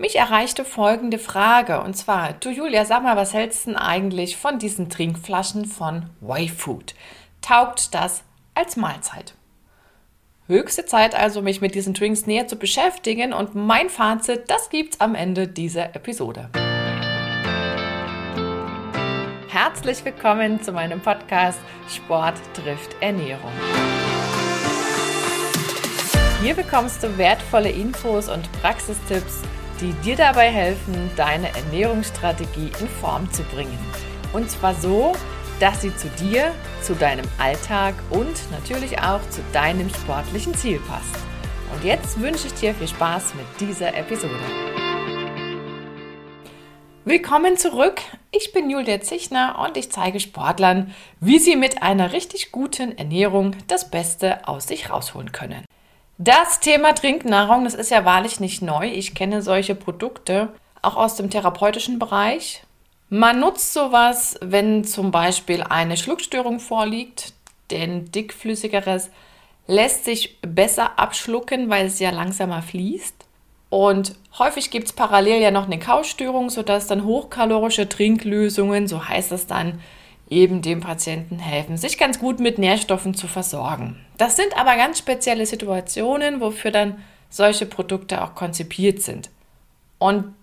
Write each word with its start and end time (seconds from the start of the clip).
Mich 0.00 0.14
erreichte 0.14 0.64
folgende 0.64 1.18
Frage 1.18 1.82
und 1.82 1.94
zwar, 1.94 2.32
du 2.34 2.50
Julia, 2.50 2.84
sag 2.84 3.02
mal, 3.02 3.16
was 3.16 3.34
hältst 3.34 3.66
du 3.66 3.70
denn 3.70 3.76
eigentlich 3.76 4.36
von 4.36 4.60
diesen 4.60 4.90
Trinkflaschen 4.90 5.64
von 5.64 6.08
Y-Food? 6.22 6.94
Taugt 7.42 7.92
das 7.96 8.22
als 8.54 8.76
Mahlzeit? 8.76 9.34
Höchste 10.46 10.86
Zeit 10.86 11.16
also, 11.16 11.42
mich 11.42 11.60
mit 11.60 11.74
diesen 11.74 11.94
Drinks 11.94 12.26
näher 12.26 12.46
zu 12.46 12.54
beschäftigen 12.54 13.32
und 13.32 13.56
mein 13.56 13.90
Fazit, 13.90 14.44
das 14.46 14.70
gibt's 14.70 15.00
am 15.00 15.16
Ende 15.16 15.48
dieser 15.48 15.96
Episode. 15.96 16.48
Herzlich 19.48 20.04
willkommen 20.04 20.62
zu 20.62 20.70
meinem 20.70 21.00
Podcast 21.00 21.58
Sport 21.88 22.36
trifft 22.54 22.94
Ernährung. 23.00 23.50
Hier 26.40 26.54
bekommst 26.54 27.02
du 27.02 27.18
wertvolle 27.18 27.70
Infos 27.70 28.28
und 28.28 28.48
Praxistipps 28.62 29.42
die 29.80 29.92
dir 30.04 30.16
dabei 30.16 30.50
helfen, 30.50 31.10
deine 31.16 31.48
Ernährungsstrategie 31.54 32.72
in 32.80 32.88
Form 32.88 33.30
zu 33.32 33.42
bringen. 33.44 33.78
Und 34.32 34.50
zwar 34.50 34.74
so, 34.74 35.12
dass 35.60 35.82
sie 35.82 35.94
zu 35.96 36.08
dir, 36.20 36.52
zu 36.82 36.94
deinem 36.94 37.26
Alltag 37.38 37.94
und 38.10 38.50
natürlich 38.50 39.00
auch 39.00 39.20
zu 39.30 39.40
deinem 39.52 39.88
sportlichen 39.88 40.54
Ziel 40.54 40.80
passt. 40.80 41.16
Und 41.72 41.84
jetzt 41.84 42.20
wünsche 42.20 42.46
ich 42.46 42.54
dir 42.54 42.74
viel 42.74 42.88
Spaß 42.88 43.34
mit 43.34 43.46
dieser 43.60 43.94
Episode. 43.94 44.34
Willkommen 47.04 47.56
zurück. 47.56 48.02
Ich 48.30 48.52
bin 48.52 48.68
Julia 48.68 49.00
Zichner 49.00 49.64
und 49.64 49.76
ich 49.76 49.90
zeige 49.90 50.20
Sportlern, 50.20 50.94
wie 51.20 51.38
sie 51.38 51.56
mit 51.56 51.82
einer 51.82 52.12
richtig 52.12 52.52
guten 52.52 52.98
Ernährung 52.98 53.56
das 53.66 53.90
Beste 53.90 54.46
aus 54.46 54.66
sich 54.66 54.90
rausholen 54.90 55.32
können. 55.32 55.64
Das 56.20 56.58
Thema 56.58 56.94
Trinknahrung, 56.94 57.62
das 57.62 57.74
ist 57.74 57.92
ja 57.92 58.04
wahrlich 58.04 58.40
nicht 58.40 58.60
neu. 58.60 58.88
Ich 58.88 59.14
kenne 59.14 59.40
solche 59.40 59.76
Produkte 59.76 60.48
auch 60.82 60.96
aus 60.96 61.14
dem 61.14 61.30
therapeutischen 61.30 62.00
Bereich. 62.00 62.64
Man 63.08 63.38
nutzt 63.38 63.72
sowas, 63.72 64.36
wenn 64.42 64.82
zum 64.82 65.12
Beispiel 65.12 65.62
eine 65.62 65.96
Schluckstörung 65.96 66.58
vorliegt, 66.58 67.34
denn 67.70 68.10
dickflüssigeres 68.10 69.10
lässt 69.68 70.04
sich 70.06 70.40
besser 70.42 70.98
abschlucken, 70.98 71.70
weil 71.70 71.86
es 71.86 72.00
ja 72.00 72.10
langsamer 72.10 72.62
fließt. 72.62 73.14
Und 73.70 74.16
häufig 74.40 74.72
gibt 74.72 74.86
es 74.86 74.92
parallel 74.92 75.40
ja 75.40 75.52
noch 75.52 75.66
eine 75.66 75.78
Kaustörung, 75.78 76.50
sodass 76.50 76.88
dann 76.88 77.04
hochkalorische 77.04 77.88
Trinklösungen, 77.88 78.88
so 78.88 79.08
heißt 79.08 79.30
es 79.30 79.46
dann, 79.46 79.80
eben 80.30 80.62
dem 80.62 80.80
Patienten 80.80 81.38
helfen, 81.38 81.76
sich 81.76 81.98
ganz 81.98 82.18
gut 82.18 82.40
mit 82.40 82.58
Nährstoffen 82.58 83.14
zu 83.14 83.26
versorgen. 83.26 83.96
Das 84.16 84.36
sind 84.36 84.58
aber 84.58 84.76
ganz 84.76 84.98
spezielle 84.98 85.46
Situationen, 85.46 86.40
wofür 86.40 86.70
dann 86.70 86.98
solche 87.30 87.66
Produkte 87.66 88.22
auch 88.22 88.34
konzipiert 88.34 89.02
sind. 89.02 89.30
Und 89.98 90.34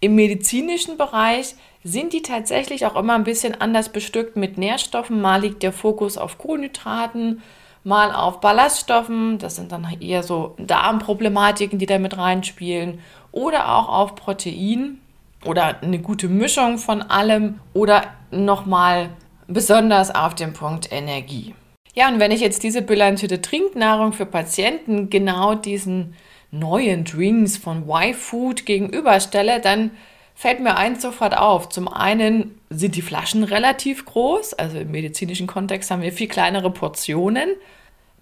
im 0.00 0.14
medizinischen 0.14 0.96
Bereich 0.96 1.54
sind 1.84 2.12
die 2.12 2.22
tatsächlich 2.22 2.86
auch 2.86 2.96
immer 2.96 3.14
ein 3.14 3.24
bisschen 3.24 3.60
anders 3.60 3.90
bestückt 3.90 4.36
mit 4.36 4.58
Nährstoffen. 4.58 5.20
Mal 5.20 5.42
liegt 5.42 5.62
der 5.62 5.72
Fokus 5.72 6.18
auf 6.18 6.38
Kohlenhydraten, 6.38 7.42
mal 7.84 8.12
auf 8.12 8.40
Ballaststoffen. 8.40 9.38
Das 9.38 9.56
sind 9.56 9.72
dann 9.72 9.86
eher 10.00 10.22
so 10.22 10.54
Darmproblematiken, 10.58 11.78
die 11.78 11.86
da 11.86 11.98
mit 11.98 12.16
reinspielen. 12.16 13.00
Oder 13.32 13.76
auch 13.76 13.88
auf 13.88 14.14
Protein 14.14 14.98
oder 15.44 15.82
eine 15.82 15.98
gute 15.98 16.28
Mischung 16.28 16.78
von 16.78 17.02
allem 17.02 17.60
oder 17.72 18.04
nochmal 18.30 19.10
besonders 19.46 20.14
auf 20.14 20.34
den 20.34 20.52
Punkt 20.52 20.90
Energie. 20.92 21.54
Ja, 21.94 22.08
und 22.08 22.20
wenn 22.20 22.30
ich 22.30 22.40
jetzt 22.40 22.62
diese 22.62 22.80
bilanzierte 22.80 23.42
Trinknahrung 23.42 24.12
für 24.12 24.24
Patienten 24.24 25.10
genau 25.10 25.54
diesen 25.54 26.14
neuen 26.50 27.04
Drinks 27.04 27.56
von 27.56 27.88
Y-Food 27.88 28.64
gegenüberstelle, 28.64 29.60
dann 29.60 29.90
fällt 30.34 30.60
mir 30.60 30.76
eins 30.76 31.02
sofort 31.02 31.36
auf. 31.36 31.68
Zum 31.68 31.88
einen 31.88 32.58
sind 32.70 32.96
die 32.96 33.02
Flaschen 33.02 33.44
relativ 33.44 34.04
groß, 34.06 34.54
also 34.54 34.78
im 34.78 34.90
medizinischen 34.90 35.46
Kontext 35.46 35.90
haben 35.90 36.02
wir 36.02 36.12
viel 36.12 36.28
kleinere 36.28 36.70
Portionen. 36.70 37.50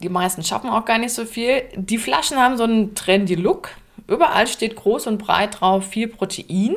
Die 0.03 0.09
meisten 0.09 0.43
schaffen 0.43 0.71
auch 0.71 0.85
gar 0.85 0.99
nicht 0.99 1.13
so 1.13 1.25
viel. 1.25 1.63
Die 1.77 1.99
Flaschen 1.99 2.39
haben 2.39 2.57
so 2.57 2.65
einen 2.65 2.95
trendy 2.95 3.35
Look. 3.35 3.71
Überall 4.09 4.47
steht 4.47 4.77
groß 4.77 5.07
und 5.07 5.19
breit 5.19 5.61
drauf 5.61 5.87
viel 5.87 6.09
Protein 6.09 6.75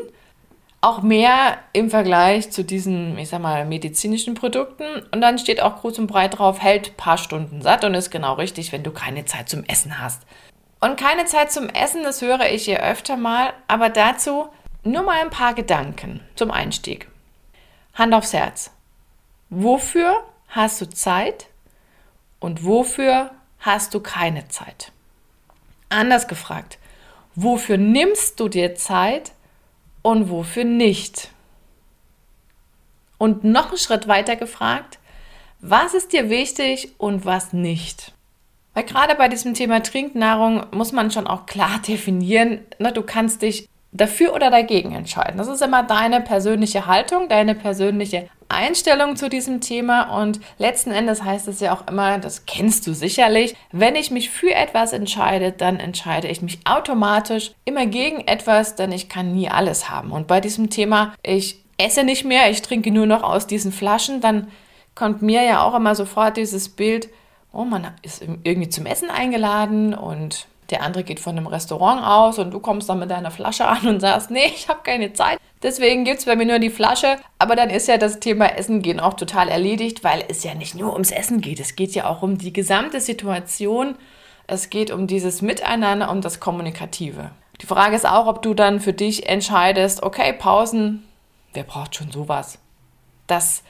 auch 0.84 1.02
mehr 1.02 1.60
im 1.72 1.90
Vergleich 1.90 2.52
zu 2.52 2.62
diesen, 2.64 3.18
ich 3.18 3.30
sag 3.30 3.42
mal, 3.42 3.66
medizinischen 3.66 4.34
Produkten. 4.34 4.84
Und 5.12 5.22
dann 5.22 5.40
steht 5.40 5.62
auch 5.62 5.78
groß 5.78 6.00
und 6.00 6.08
breit 6.08 6.38
drauf, 6.38 6.62
hält 6.62 6.98
paar 6.98 7.18
Stunden 7.18 7.62
satt 7.62 7.86
und 7.86 7.94
ist 7.94 8.12
genau 8.12 8.34
richtig, 8.34 8.74
wenn 8.74 8.84
du 8.84 8.92
keine 8.92 9.24
Zeit 9.24 9.48
zum 9.48 9.64
Essen 9.64 10.02
hast. 10.02 10.24
Und 10.82 11.00
keine 11.00 11.24
Zeit 11.24 11.54
zum 11.54 11.70
Essen, 11.70 12.04
das 12.04 12.22
höre 12.22 12.52
ich 12.52 12.66
hier 12.66 12.84
öfter 12.84 13.16
mal, 13.16 13.54
aber 13.70 13.88
dazu 13.88 14.50
nur 14.84 15.04
mal 15.04 15.22
ein 15.22 15.30
paar 15.30 15.54
Gedanken 15.54 16.20
zum 16.36 16.52
Einstieg. 16.52 17.08
Hand 17.94 18.14
aufs 18.14 18.34
Herz. 18.34 18.72
Wofür 19.50 20.22
hast 20.50 20.82
du 20.82 20.90
Zeit 20.90 21.48
und 22.42 22.66
wofür 22.66 23.32
hast 23.60 23.94
du 23.94 24.02
keine 24.02 24.50
Zeit? 24.50 24.92
Anders 25.88 26.28
gefragt, 26.28 26.78
wofür 27.36 27.78
nimmst 27.78 28.42
du 28.42 28.50
dir 28.50 28.76
Zeit 28.76 29.32
und 30.04 30.30
wofür 30.30 30.66
nicht? 30.66 31.32
Und 33.18 33.44
noch 33.44 33.70
einen 33.70 33.78
Schritt 33.78 34.08
weiter 34.08 34.36
gefragt, 34.36 35.00
was 35.60 35.96
ist 35.96 36.14
dir 36.14 36.30
wichtig 36.30 36.94
und 37.00 37.26
was 37.26 37.54
nicht? 37.54 38.14
Weil 38.74 38.84
gerade 38.84 39.16
bei 39.16 39.30
diesem 39.30 39.54
Thema 39.54 39.82
Trinknahrung 39.82 40.66
muss 40.72 40.92
man 40.92 41.10
schon 41.10 41.26
auch 41.26 41.46
klar 41.46 41.80
definieren, 41.88 42.60
ne, 42.78 42.92
du 42.92 43.02
kannst 43.02 43.42
dich 43.42 43.68
dafür 43.94 44.34
oder 44.34 44.50
dagegen 44.50 44.94
entscheiden. 44.94 45.38
Das 45.38 45.48
ist 45.48 45.62
immer 45.62 45.84
deine 45.84 46.20
persönliche 46.20 46.88
Haltung, 46.88 47.30
deine 47.30 47.56
persönliche 47.56 48.28
Einstellung 48.50 49.16
zu 49.16 49.30
diesem 49.30 49.62
Thema 49.62 50.20
und 50.20 50.40
letzten 50.58 50.92
Endes 50.92 51.24
heißt 51.24 51.48
es 51.48 51.60
ja 51.60 51.74
auch 51.74 51.88
immer, 51.88 52.20
das 52.20 52.46
kennst 52.46 52.86
du 52.86 52.94
sicherlich, 52.94 53.56
wenn 53.72 53.96
ich 53.96 54.12
mich 54.12 54.30
für 54.30 54.54
etwas 54.54 54.94
entscheide, 54.94 55.52
dann 55.52 55.80
entscheide 55.80 56.28
ich 56.28 56.42
mich 56.42 56.60
automatisch 56.66 57.52
immer 57.66 57.86
gegen 57.86 58.22
etwas, 58.28 58.76
denn 58.76 58.92
ich 58.92 59.10
kann 59.10 59.34
nie 59.34 59.50
alles 59.50 59.90
haben. 59.90 60.12
Und 60.12 60.28
bei 60.28 60.40
diesem 60.40 60.70
Thema, 60.70 61.14
ich 61.24 61.64
esse 61.78 62.04
nicht 62.04 62.26
mehr, 62.26 62.50
ich 62.50 62.62
trinke 62.62 62.92
nur 62.92 63.06
noch 63.06 63.24
aus 63.24 63.48
diesen 63.48 63.72
Flaschen, 63.72 64.22
dann 64.22 64.48
kommt 64.96 65.22
mir 65.22 65.44
ja 65.44 65.64
auch 65.64 65.76
immer 65.76 65.96
sofort 65.96 66.38
dieses 66.38 66.70
Bild, 66.70 67.10
oh, 67.52 67.66
man 67.66 67.88
ist 68.02 68.22
irgendwie 68.22 68.70
zum 68.70 68.86
Essen 68.86 69.10
eingeladen 69.10 69.94
und 69.94 70.48
der 70.70 70.82
andere 70.82 71.04
geht 71.04 71.20
von 71.20 71.38
einem 71.38 71.48
Restaurant 71.48 72.06
aus 72.06 72.40
und 72.40 72.52
du 72.52 72.60
kommst 72.60 72.90
dann 72.90 73.00
mit 73.00 73.12
deiner 73.12 73.32
Flasche 73.32 73.68
an 73.68 73.88
und 73.88 74.00
sagst, 74.00 74.32
nee, 74.32 74.52
ich 74.56 74.70
habe 74.70 74.82
keine 74.84 75.14
Zeit. 75.14 75.40
Deswegen 75.62 76.04
gibt 76.04 76.20
es 76.20 76.26
bei 76.26 76.36
mir 76.36 76.46
nur 76.46 76.60
die 76.60 76.70
Flasche. 76.70 77.18
Aber 77.40 77.56
dann 77.56 77.70
ist 77.70 77.88
ja 77.88 77.98
das 77.98 78.20
Thema 78.20 78.58
Essen 78.58 78.82
gehen 78.82 79.00
auch 79.00 79.14
total 79.14 79.50
erledigt, 79.50 80.04
weil 80.04 80.24
es 80.28 80.44
ja 80.44 80.54
nicht 80.54 80.76
nur 80.76 80.94
ums 80.94 81.12
Essen 81.12 81.42
geht. 81.42 81.60
Es 81.60 81.76
geht 81.76 81.96
ja 81.96 82.08
auch 82.08 82.22
um 82.22 82.38
die 82.38 82.54
gesamte 82.54 83.00
Situation. 83.00 83.96
Es 84.46 84.70
geht 84.70 84.92
um 84.92 85.08
dieses 85.08 85.42
Miteinander, 85.42 86.12
um 86.12 86.22
das 86.22 86.40
Kommunikative. 86.40 87.32
Die 87.62 87.66
Frage 87.66 87.96
ist 87.96 88.06
auch, 88.06 88.28
ob 88.28 88.42
du 88.42 88.54
dann 88.54 88.82
für 88.82 88.94
dich 88.94 89.30
entscheidest, 89.30 90.04
okay, 90.04 90.34
Pausen, 90.34 91.08
wer 91.54 91.64
braucht 91.64 91.96
schon 91.96 92.12
sowas? 92.12 92.60
Das 93.28 93.64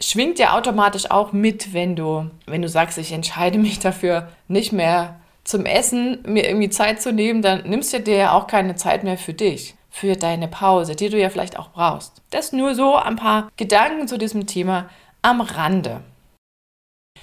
schwingt 0.00 0.38
ja 0.38 0.56
automatisch 0.56 1.10
auch 1.10 1.32
mit, 1.32 1.72
wenn 1.72 1.94
du, 1.94 2.30
wenn 2.46 2.62
du 2.62 2.68
sagst, 2.68 2.98
ich 2.98 3.12
entscheide 3.12 3.58
mich 3.58 3.78
dafür, 3.78 4.28
nicht 4.48 4.72
mehr 4.72 5.20
zum 5.46 5.64
Essen 5.64 6.18
mir 6.26 6.46
irgendwie 6.46 6.68
Zeit 6.70 7.00
zu 7.00 7.12
nehmen, 7.12 7.40
dann 7.40 7.62
nimmst 7.68 7.92
du 7.92 8.00
dir 8.00 8.16
ja 8.16 8.32
auch 8.32 8.48
keine 8.48 8.74
Zeit 8.74 9.04
mehr 9.04 9.16
für 9.16 9.32
dich, 9.32 9.76
für 9.90 10.16
deine 10.16 10.48
Pause, 10.48 10.96
die 10.96 11.08
du 11.08 11.18
ja 11.18 11.30
vielleicht 11.30 11.58
auch 11.58 11.70
brauchst. 11.70 12.20
Das 12.30 12.52
nur 12.52 12.74
so 12.74 12.96
ein 12.96 13.16
paar 13.16 13.48
Gedanken 13.56 14.08
zu 14.08 14.18
diesem 14.18 14.46
Thema 14.46 14.90
am 15.22 15.40
Rande. 15.40 16.02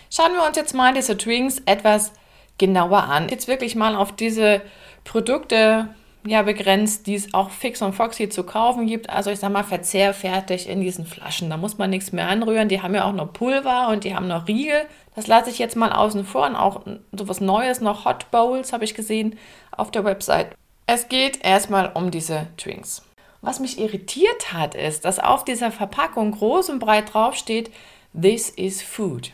Schauen 0.09 0.33
wir 0.33 0.47
uns 0.47 0.55
jetzt 0.55 0.73
mal 0.73 0.93
diese 0.93 1.15
Drinks 1.15 1.61
etwas 1.65 2.13
genauer 2.57 3.03
an. 3.03 3.27
Jetzt 3.27 3.47
wirklich 3.47 3.75
mal 3.75 3.95
auf 3.95 4.15
diese 4.15 4.61
Produkte 5.03 5.89
ja 6.25 6.41
begrenzt, 6.41 7.07
die 7.07 7.15
es 7.15 7.33
auch 7.33 7.49
fix 7.49 7.81
und 7.81 7.93
foxy 7.93 8.29
zu 8.29 8.43
kaufen 8.43 8.87
gibt. 8.87 9.09
Also 9.09 9.29
ich 9.29 9.39
sag 9.39 9.51
mal 9.51 9.63
verzehrfertig 9.63 10.69
in 10.69 10.81
diesen 10.81 11.05
Flaschen. 11.05 11.49
Da 11.49 11.57
muss 11.57 11.77
man 11.77 11.89
nichts 11.89 12.11
mehr 12.11 12.27
anrühren. 12.27 12.69
Die 12.69 12.81
haben 12.81 12.95
ja 12.95 13.05
auch 13.05 13.13
noch 13.13 13.33
Pulver 13.33 13.89
und 13.89 14.03
die 14.03 14.15
haben 14.15 14.27
noch 14.27 14.47
Riegel. 14.47 14.85
Das 15.15 15.27
lasse 15.27 15.49
ich 15.49 15.59
jetzt 15.59 15.75
mal 15.75 15.91
außen 15.91 16.25
vor 16.25 16.47
und 16.47 16.55
auch 16.55 16.81
so 17.11 17.27
was 17.27 17.41
Neues 17.41 17.81
noch 17.81 18.05
Hot 18.05 18.31
Bowls 18.31 18.73
habe 18.73 18.85
ich 18.85 18.95
gesehen 18.95 19.37
auf 19.71 19.91
der 19.91 20.05
Website. 20.05 20.55
Es 20.87 21.07
geht 21.09 21.43
erstmal 21.43 21.91
um 21.93 22.11
diese 22.11 22.47
Drinks. 22.57 23.03
Was 23.41 23.59
mich 23.59 23.79
irritiert 23.79 24.53
hat, 24.53 24.73
ist, 24.73 25.05
dass 25.05 25.19
auf 25.19 25.43
dieser 25.43 25.71
Verpackung 25.71 26.31
groß 26.31 26.69
und 26.69 26.79
breit 26.79 27.13
drauf 27.13 27.35
steht, 27.35 27.71
This 28.19 28.49
is 28.49 28.81
food. 28.81 29.31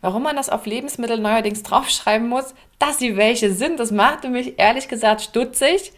Warum 0.00 0.22
man 0.22 0.36
das 0.36 0.48
auf 0.48 0.66
Lebensmittel 0.66 1.18
neuerdings 1.18 1.62
draufschreiben 1.64 2.28
muss, 2.28 2.54
dass 2.78 2.98
sie 2.98 3.16
welche 3.16 3.52
sind, 3.52 3.80
das 3.80 3.90
machte 3.90 4.28
mich 4.28 4.58
ehrlich 4.58 4.88
gesagt 4.88 5.22
stutzig. 5.22 5.92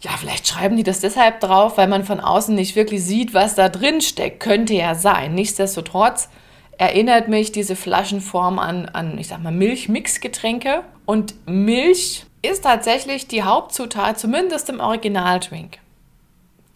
Ja, 0.00 0.10
vielleicht 0.18 0.46
schreiben 0.46 0.76
die 0.76 0.82
das 0.82 1.00
deshalb 1.00 1.40
drauf, 1.40 1.78
weil 1.78 1.88
man 1.88 2.04
von 2.04 2.20
außen 2.20 2.54
nicht 2.54 2.76
wirklich 2.76 3.02
sieht, 3.02 3.32
was 3.32 3.54
da 3.54 3.68
drin 3.68 4.00
steckt. 4.02 4.40
Könnte 4.40 4.74
ja 4.74 4.94
sein. 4.94 5.34
Nichtsdestotrotz 5.34 6.28
erinnert 6.76 7.28
mich 7.28 7.52
diese 7.52 7.76
Flaschenform 7.76 8.58
an, 8.58 8.86
an 8.86 9.16
ich 9.18 9.28
sag 9.28 9.42
mal, 9.42 9.52
Milchmixgetränke. 9.52 10.82
Und 11.06 11.34
Milch 11.46 12.26
ist 12.42 12.64
tatsächlich 12.64 13.28
die 13.28 13.44
Hauptzutat, 13.44 14.18
zumindest 14.18 14.68
im 14.68 14.80
Originaldrink. 14.80 15.78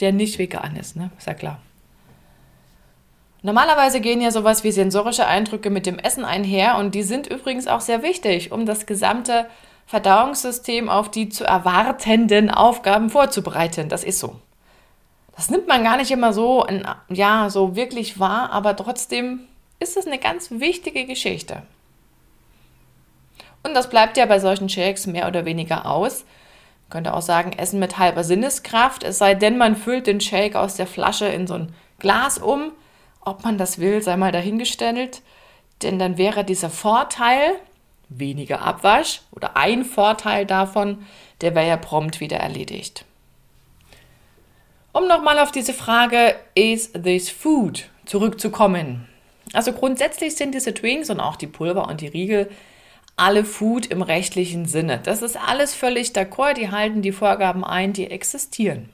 der 0.01 0.13
nicht 0.13 0.39
vegan 0.39 0.77
ist, 0.77 0.97
ne? 0.97 1.11
Ist 1.19 1.27
ja 1.27 1.35
klar. 1.35 1.61
Normalerweise 3.43 4.01
gehen 4.01 4.21
ja 4.21 4.31
sowas 4.31 4.65
wie 4.65 4.73
sensorische 4.73 5.27
Eindrücke 5.27 5.71
mit 5.71 5.87
dem 5.87 5.99
Essen 5.99 6.25
einher 6.25 6.77
und 6.79 6.95
die 6.95 7.05
sind 7.05 7.27
übrigens 7.29 7.69
auch 7.69 7.81
sehr 7.81 8.03
wichtig, 8.03 8.51
um 8.51 8.67
das 8.67 8.87
gesamte 8.87 9.47
Verdauungssystem 9.89 10.89
auf 10.89 11.11
die 11.11 11.29
zu 11.29 11.45
erwartenden 11.45 12.51
Aufgaben 12.51 13.11
vorzubereiten. 13.11 13.89
Das 13.89 14.05
ist 14.05 14.21
so. 14.21 14.37
Das 15.35 15.51
nimmt 15.51 15.67
man 15.67 15.83
gar 15.83 15.97
nicht 15.97 16.13
immer 16.13 16.33
so, 16.33 16.65
in, 16.65 16.87
ja, 17.09 17.51
so 17.51 17.75
wirklich 17.75 18.21
wahr, 18.21 18.53
aber 18.53 18.77
trotzdem 18.77 19.41
ist 19.81 19.97
es 19.97 20.07
eine 20.07 20.19
ganz 20.19 20.51
wichtige 20.53 21.05
Geschichte. 21.05 21.63
Und 23.63 23.75
das 23.75 23.91
bleibt 23.91 24.17
ja 24.17 24.27
bei 24.27 24.39
solchen 24.39 24.69
Shakes 24.69 25.07
mehr 25.07 25.27
oder 25.27 25.45
weniger 25.45 25.87
aus. 25.87 26.25
Man 26.85 26.91
könnte 26.91 27.15
auch 27.15 27.23
sagen, 27.23 27.53
Essen 27.53 27.81
mit 27.81 27.99
halber 27.99 28.23
Sinneskraft, 28.23 29.03
es 29.03 29.19
sei 29.19 29.35
denn, 29.35 29.59
man 29.59 29.75
füllt 29.75 30.07
den 30.07 30.21
Shake 30.21 30.55
aus 30.55 30.77
der 30.77 30.87
Flasche 30.87 31.27
in 31.27 31.47
so 31.47 31.55
ein 31.55 31.75
Glas 31.99 32.39
um 32.39 32.73
ob 33.29 33.45
man 33.45 33.59
das 33.59 33.79
will, 33.79 34.03
sei 34.03 34.17
mal 34.17 34.33
dahingestellt. 34.33 35.23
Denn 35.83 35.99
dann 35.99 36.19
wäre 36.19 36.45
dieser 36.45 36.71
Vorteil, 36.71 37.53
weniger 38.09 38.63
Abwasch 38.63 39.21
oder 39.31 39.57
ein 39.57 39.85
Vorteil 39.85 40.47
davon, 40.47 41.07
der 41.41 41.55
wäre 41.55 41.69
ja 41.69 41.77
prompt 41.77 42.21
wieder 42.21 42.39
erledigt. 42.39 43.05
Um 44.93 45.07
nochmal 45.07 45.39
auf 45.39 45.53
diese 45.53 45.75
Frage, 45.75 46.35
is 46.55 46.93
this 46.93 47.31
food, 47.31 47.89
zurückzukommen. 48.07 49.07
Also 49.53 49.73
grundsätzlich 49.73 50.37
sind 50.37 50.55
diese 50.55 50.73
Drinks 50.73 51.11
und 51.11 51.21
auch 51.21 51.37
die 51.37 51.47
Pulver 51.47 51.89
und 51.89 52.01
die 52.01 52.09
Riegel 52.09 52.51
alle 53.17 53.45
Food 53.45 53.87
im 53.87 54.01
rechtlichen 54.01 54.67
Sinne. 54.67 55.01
Das 55.03 55.23
ist 55.23 55.37
alles 55.37 55.75
völlig 55.75 56.11
d'accord, 56.11 56.55
die 56.55 56.71
halten 56.71 57.03
die 57.03 57.13
Vorgaben 57.13 57.65
ein, 57.65 57.93
die 57.93 58.11
existieren. 58.11 58.91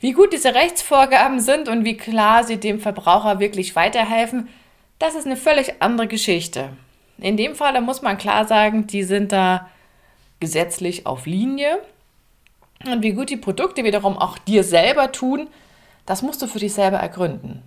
Wie 0.00 0.12
gut 0.12 0.32
diese 0.32 0.54
Rechtsvorgaben 0.54 1.40
sind 1.40 1.68
und 1.68 1.84
wie 1.84 1.96
klar 1.96 2.44
sie 2.44 2.56
dem 2.56 2.80
Verbraucher 2.80 3.40
wirklich 3.40 3.76
weiterhelfen, 3.76 4.48
das 4.98 5.14
ist 5.14 5.26
eine 5.26 5.36
völlig 5.36 5.82
andere 5.82 6.08
Geschichte. 6.08 6.70
In 7.18 7.36
dem 7.36 7.54
Fall, 7.54 7.80
muss 7.80 8.02
man 8.02 8.18
klar 8.18 8.46
sagen, 8.46 8.86
die 8.86 9.02
sind 9.02 9.32
da 9.32 9.68
gesetzlich 10.40 11.06
auf 11.06 11.26
Linie. 11.26 11.78
Und 12.84 13.02
wie 13.02 13.12
gut 13.12 13.30
die 13.30 13.36
Produkte 13.36 13.84
wiederum 13.84 14.18
auch 14.18 14.36
dir 14.38 14.64
selber 14.64 15.12
tun, 15.12 15.48
das 16.06 16.22
musst 16.22 16.42
du 16.42 16.46
für 16.46 16.58
dich 16.58 16.74
selber 16.74 16.98
ergründen. 16.98 17.62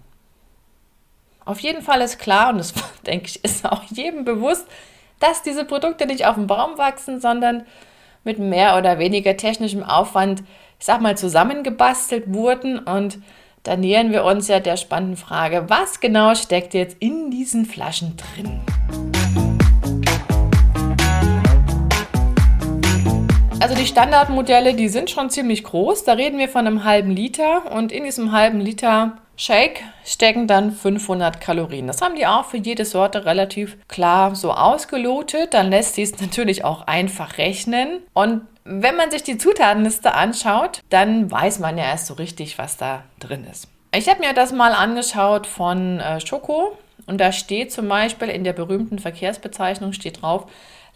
Auf 1.45 1.59
jeden 1.59 1.81
Fall 1.81 2.01
ist 2.01 2.19
klar, 2.19 2.49
und 2.49 2.57
das 2.57 2.73
denke 3.05 3.27
ich, 3.27 3.43
ist 3.43 3.65
auch 3.65 3.83
jedem 3.83 4.25
bewusst, 4.25 4.67
dass 5.19 5.41
diese 5.41 5.65
Produkte 5.65 6.05
nicht 6.05 6.25
auf 6.25 6.35
dem 6.35 6.45
Baum 6.45 6.77
wachsen, 6.77 7.19
sondern 7.19 7.65
mit 8.23 8.37
mehr 8.37 8.77
oder 8.77 8.99
weniger 8.99 9.37
technischem 9.37 9.83
Aufwand 9.83 10.43
ich 10.79 10.85
sag 10.85 11.01
mal, 11.01 11.17
zusammengebastelt 11.17 12.33
wurden. 12.33 12.79
Und 12.79 13.19
da 13.63 13.75
nähern 13.75 14.11
wir 14.11 14.23
uns 14.23 14.47
ja 14.47 14.59
der 14.59 14.77
spannenden 14.77 15.17
Frage, 15.17 15.65
was 15.67 15.99
genau 15.99 16.35
steckt 16.35 16.73
jetzt 16.73 16.97
in 16.99 17.31
diesen 17.31 17.65
Flaschen 17.65 18.15
drin? 18.17 19.16
Also 23.67 23.81
die 23.81 23.85
Standardmodelle, 23.85 24.75
die 24.75 24.87
sind 24.87 25.09
schon 25.09 25.29
ziemlich 25.29 25.65
groß. 25.65 26.05
Da 26.05 26.13
reden 26.13 26.39
wir 26.39 26.47
von 26.47 26.65
einem 26.65 26.85
halben 26.85 27.11
Liter 27.11 27.69
und 27.73 27.91
in 27.91 28.05
diesem 28.05 28.31
halben 28.31 28.61
Liter 28.61 29.17
Shake 29.35 29.83
stecken 30.05 30.47
dann 30.47 30.71
500 30.71 31.41
Kalorien. 31.41 31.85
Das 31.85 32.01
haben 32.01 32.15
die 32.15 32.25
auch 32.25 32.45
für 32.45 32.55
jede 32.55 32.85
Sorte 32.85 33.25
relativ 33.25 33.77
klar 33.89 34.35
so 34.35 34.53
ausgelotet. 34.53 35.53
Dann 35.53 35.69
lässt 35.69 35.95
sich 35.95 36.05
es 36.05 36.21
natürlich 36.21 36.63
auch 36.63 36.87
einfach 36.87 37.39
rechnen. 37.39 38.03
Und 38.13 38.43
wenn 38.63 38.95
man 38.95 39.11
sich 39.11 39.23
die 39.23 39.37
Zutatenliste 39.37 40.13
anschaut, 40.13 40.79
dann 40.89 41.29
weiß 41.29 41.59
man 41.59 41.77
ja 41.77 41.83
erst 41.83 42.05
so 42.05 42.13
richtig, 42.13 42.57
was 42.57 42.77
da 42.77 43.03
drin 43.19 43.45
ist. 43.51 43.67
Ich 43.93 44.07
habe 44.07 44.21
mir 44.21 44.31
das 44.31 44.53
mal 44.53 44.71
angeschaut 44.71 45.45
von 45.45 45.99
äh, 45.99 46.25
Schoko 46.25 46.77
und 47.05 47.19
da 47.19 47.33
steht 47.33 47.73
zum 47.73 47.89
Beispiel 47.89 48.29
in 48.29 48.45
der 48.45 48.53
berühmten 48.53 48.97
Verkehrsbezeichnung 48.97 49.91
steht 49.91 50.21
drauf, 50.21 50.45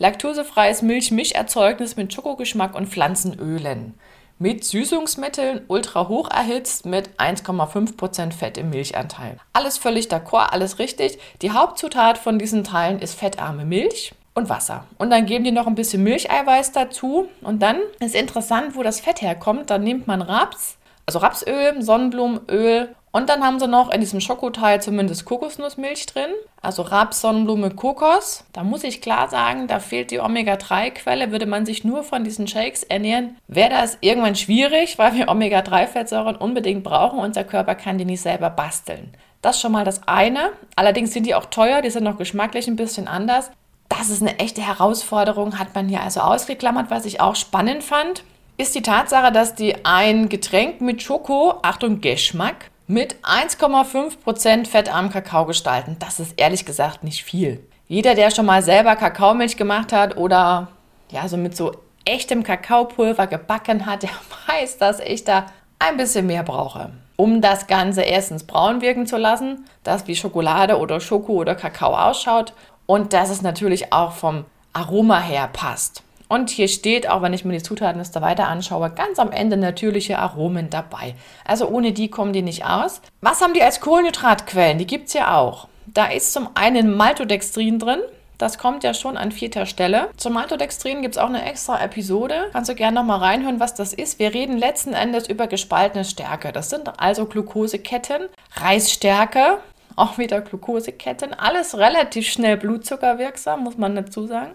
laktosefreies 0.01 0.81
Milchmischerzeugnis 0.81 1.95
mit 1.95 2.11
Schokogeschmack 2.11 2.73
und 2.73 2.89
Pflanzenölen. 2.89 3.93
Mit 4.39 4.63
Süßungsmitteln, 4.63 5.61
ultra 5.67 6.07
hoch 6.07 6.27
erhitzt, 6.31 6.87
mit 6.87 7.11
1,5% 7.19 8.33
Fett 8.33 8.57
im 8.57 8.71
Milchanteil. 8.71 9.37
Alles 9.53 9.77
völlig 9.77 10.07
d'accord, 10.07 10.49
alles 10.49 10.79
richtig. 10.79 11.19
Die 11.43 11.51
Hauptzutat 11.51 12.17
von 12.17 12.39
diesen 12.39 12.63
Teilen 12.63 12.97
ist 12.97 13.13
fettarme 13.13 13.63
Milch 13.63 14.15
und 14.33 14.49
Wasser. 14.49 14.85
Und 14.97 15.11
dann 15.11 15.27
geben 15.27 15.43
die 15.43 15.51
noch 15.51 15.67
ein 15.67 15.75
bisschen 15.75 16.01
Milcheiweiß 16.01 16.71
dazu. 16.71 17.27
Und 17.43 17.61
dann 17.61 17.77
ist 17.99 18.15
interessant, 18.15 18.75
wo 18.75 18.81
das 18.81 19.01
Fett 19.01 19.21
herkommt. 19.21 19.69
Dann 19.69 19.83
nimmt 19.83 20.07
man 20.07 20.23
Raps, 20.23 20.77
also 21.05 21.19
Rapsöl, 21.19 21.79
Sonnenblumenöl 21.79 22.95
und 23.11 23.29
dann 23.29 23.43
haben 23.43 23.59
sie 23.59 23.67
noch 23.67 23.91
in 23.91 23.99
diesem 23.99 24.21
Schokoteil 24.21 24.81
zumindest 24.81 25.25
Kokosnussmilch 25.25 26.05
drin. 26.05 26.31
Also 26.61 26.81
Raps, 26.83 27.19
Sonnenblume, 27.19 27.71
Kokos. 27.71 28.45
Da 28.53 28.63
muss 28.63 28.85
ich 28.85 29.01
klar 29.01 29.27
sagen, 29.27 29.67
da 29.67 29.79
fehlt 29.79 30.11
die 30.11 30.19
Omega-3-Quelle. 30.19 31.31
Würde 31.31 31.45
man 31.45 31.65
sich 31.65 31.83
nur 31.83 32.03
von 32.03 32.23
diesen 32.23 32.47
Shakes 32.47 32.83
ernähren, 32.83 33.37
wäre 33.47 33.71
das 33.71 33.97
irgendwann 33.99 34.35
schwierig, 34.35 34.97
weil 34.97 35.13
wir 35.15 35.27
Omega-3-Fettsäuren 35.27 36.37
unbedingt 36.37 36.83
brauchen. 36.83 37.19
Unser 37.19 37.43
Körper 37.43 37.75
kann 37.75 37.97
die 37.97 38.05
nicht 38.05 38.21
selber 38.21 38.49
basteln. 38.49 39.13
Das 39.41 39.57
ist 39.57 39.61
schon 39.61 39.73
mal 39.73 39.83
das 39.83 40.07
eine. 40.07 40.51
Allerdings 40.77 41.11
sind 41.11 41.25
die 41.25 41.35
auch 41.35 41.45
teuer, 41.45 41.81
die 41.81 41.89
sind 41.89 42.03
noch 42.03 42.17
geschmacklich 42.17 42.67
ein 42.67 42.75
bisschen 42.77 43.09
anders. 43.09 43.51
Das 43.89 44.09
ist 44.09 44.21
eine 44.21 44.39
echte 44.39 44.65
Herausforderung, 44.65 45.59
hat 45.59 45.75
man 45.75 45.89
hier 45.89 46.01
also 46.01 46.21
ausgeklammert, 46.21 46.89
was 46.89 47.03
ich 47.03 47.19
auch 47.19 47.35
spannend 47.35 47.83
fand, 47.83 48.23
ist 48.57 48.73
die 48.73 48.81
Tatsache, 48.81 49.33
dass 49.33 49.55
die 49.55 49.83
ein 49.85 50.29
Getränk 50.29 50.79
mit 50.79 51.01
Schoko, 51.01 51.55
Achtung, 51.61 51.99
Geschmack, 51.99 52.71
mit 52.91 53.15
1,5% 53.23 54.67
fettarmen 54.67 55.09
Kakao 55.09 55.45
gestalten. 55.45 55.95
Das 55.99 56.19
ist 56.19 56.33
ehrlich 56.35 56.65
gesagt 56.65 57.05
nicht 57.05 57.23
viel. 57.23 57.65
Jeder, 57.87 58.15
der 58.15 58.31
schon 58.31 58.45
mal 58.45 58.61
selber 58.61 58.97
Kakaomilch 58.97 59.55
gemacht 59.55 59.93
hat 59.93 60.17
oder 60.17 60.67
ja, 61.09 61.25
so 61.29 61.37
mit 61.37 61.55
so 61.55 61.71
echtem 62.03 62.43
Kakaopulver 62.43 63.27
gebacken 63.27 63.85
hat, 63.85 64.03
der 64.03 64.09
weiß, 64.47 64.77
dass 64.77 64.99
ich 64.99 65.23
da 65.23 65.45
ein 65.79 65.95
bisschen 65.95 66.27
mehr 66.27 66.43
brauche, 66.43 66.91
um 67.15 67.39
das 67.39 67.67
Ganze 67.67 68.01
erstens 68.01 68.43
braun 68.43 68.81
wirken 68.81 69.07
zu 69.07 69.15
lassen, 69.15 69.65
das 69.83 70.07
wie 70.07 70.15
Schokolade 70.17 70.77
oder 70.77 70.99
Schoko 70.99 71.33
oder 71.33 71.55
Kakao 71.55 71.95
ausschaut 71.95 72.53
und 72.87 73.13
dass 73.13 73.29
es 73.29 73.41
natürlich 73.41 73.93
auch 73.93 74.11
vom 74.11 74.43
Aroma 74.73 75.21
her 75.21 75.49
passt. 75.51 76.03
Und 76.31 76.49
hier 76.49 76.69
steht, 76.69 77.09
auch 77.09 77.21
wenn 77.21 77.33
ich 77.33 77.43
mir 77.43 77.51
die 77.51 77.61
Zutatenliste 77.61 78.21
weiter 78.21 78.47
anschaue, 78.47 78.89
ganz 78.89 79.19
am 79.19 79.33
Ende 79.33 79.57
natürliche 79.57 80.17
Aromen 80.17 80.69
dabei. 80.69 81.13
Also 81.43 81.67
ohne 81.67 81.91
die 81.91 82.07
kommen 82.07 82.31
die 82.31 82.41
nicht 82.41 82.63
aus. 82.63 83.01
Was 83.19 83.41
haben 83.41 83.53
die 83.53 83.61
als 83.61 83.81
Kohlenhydratquellen? 83.81 84.77
Die 84.77 84.87
gibt 84.87 85.09
es 85.09 85.13
ja 85.13 85.37
auch. 85.37 85.67
Da 85.87 86.05
ist 86.05 86.31
zum 86.31 86.47
einen 86.55 86.95
Maltodextrin 86.95 87.79
drin. 87.79 87.99
Das 88.37 88.57
kommt 88.57 88.85
ja 88.85 88.93
schon 88.93 89.17
an 89.17 89.33
vierter 89.33 89.65
Stelle. 89.65 90.07
Zum 90.15 90.31
Maltodextrin 90.31 91.01
gibt 91.01 91.15
es 91.15 91.21
auch 91.21 91.27
eine 91.27 91.43
extra 91.43 91.83
Episode. 91.83 92.47
Kannst 92.53 92.69
du 92.69 92.75
gerne 92.75 92.95
nochmal 92.95 93.19
reinhören, 93.19 93.59
was 93.59 93.75
das 93.75 93.91
ist. 93.91 94.17
Wir 94.17 94.33
reden 94.33 94.57
letzten 94.57 94.93
Endes 94.93 95.27
über 95.27 95.47
gespaltene 95.47 96.05
Stärke. 96.05 96.53
Das 96.53 96.69
sind 96.69 96.97
also 96.97 97.25
Glukoseketten, 97.25 98.29
Reisstärke, 98.55 99.57
auch 99.97 100.17
wieder 100.17 100.39
Glukoseketten, 100.39 101.33
alles 101.33 101.77
relativ 101.77 102.29
schnell 102.29 102.55
blutzuckerwirksam, 102.55 103.65
muss 103.65 103.77
man 103.77 103.97
dazu 103.97 104.27
sagen. 104.27 104.53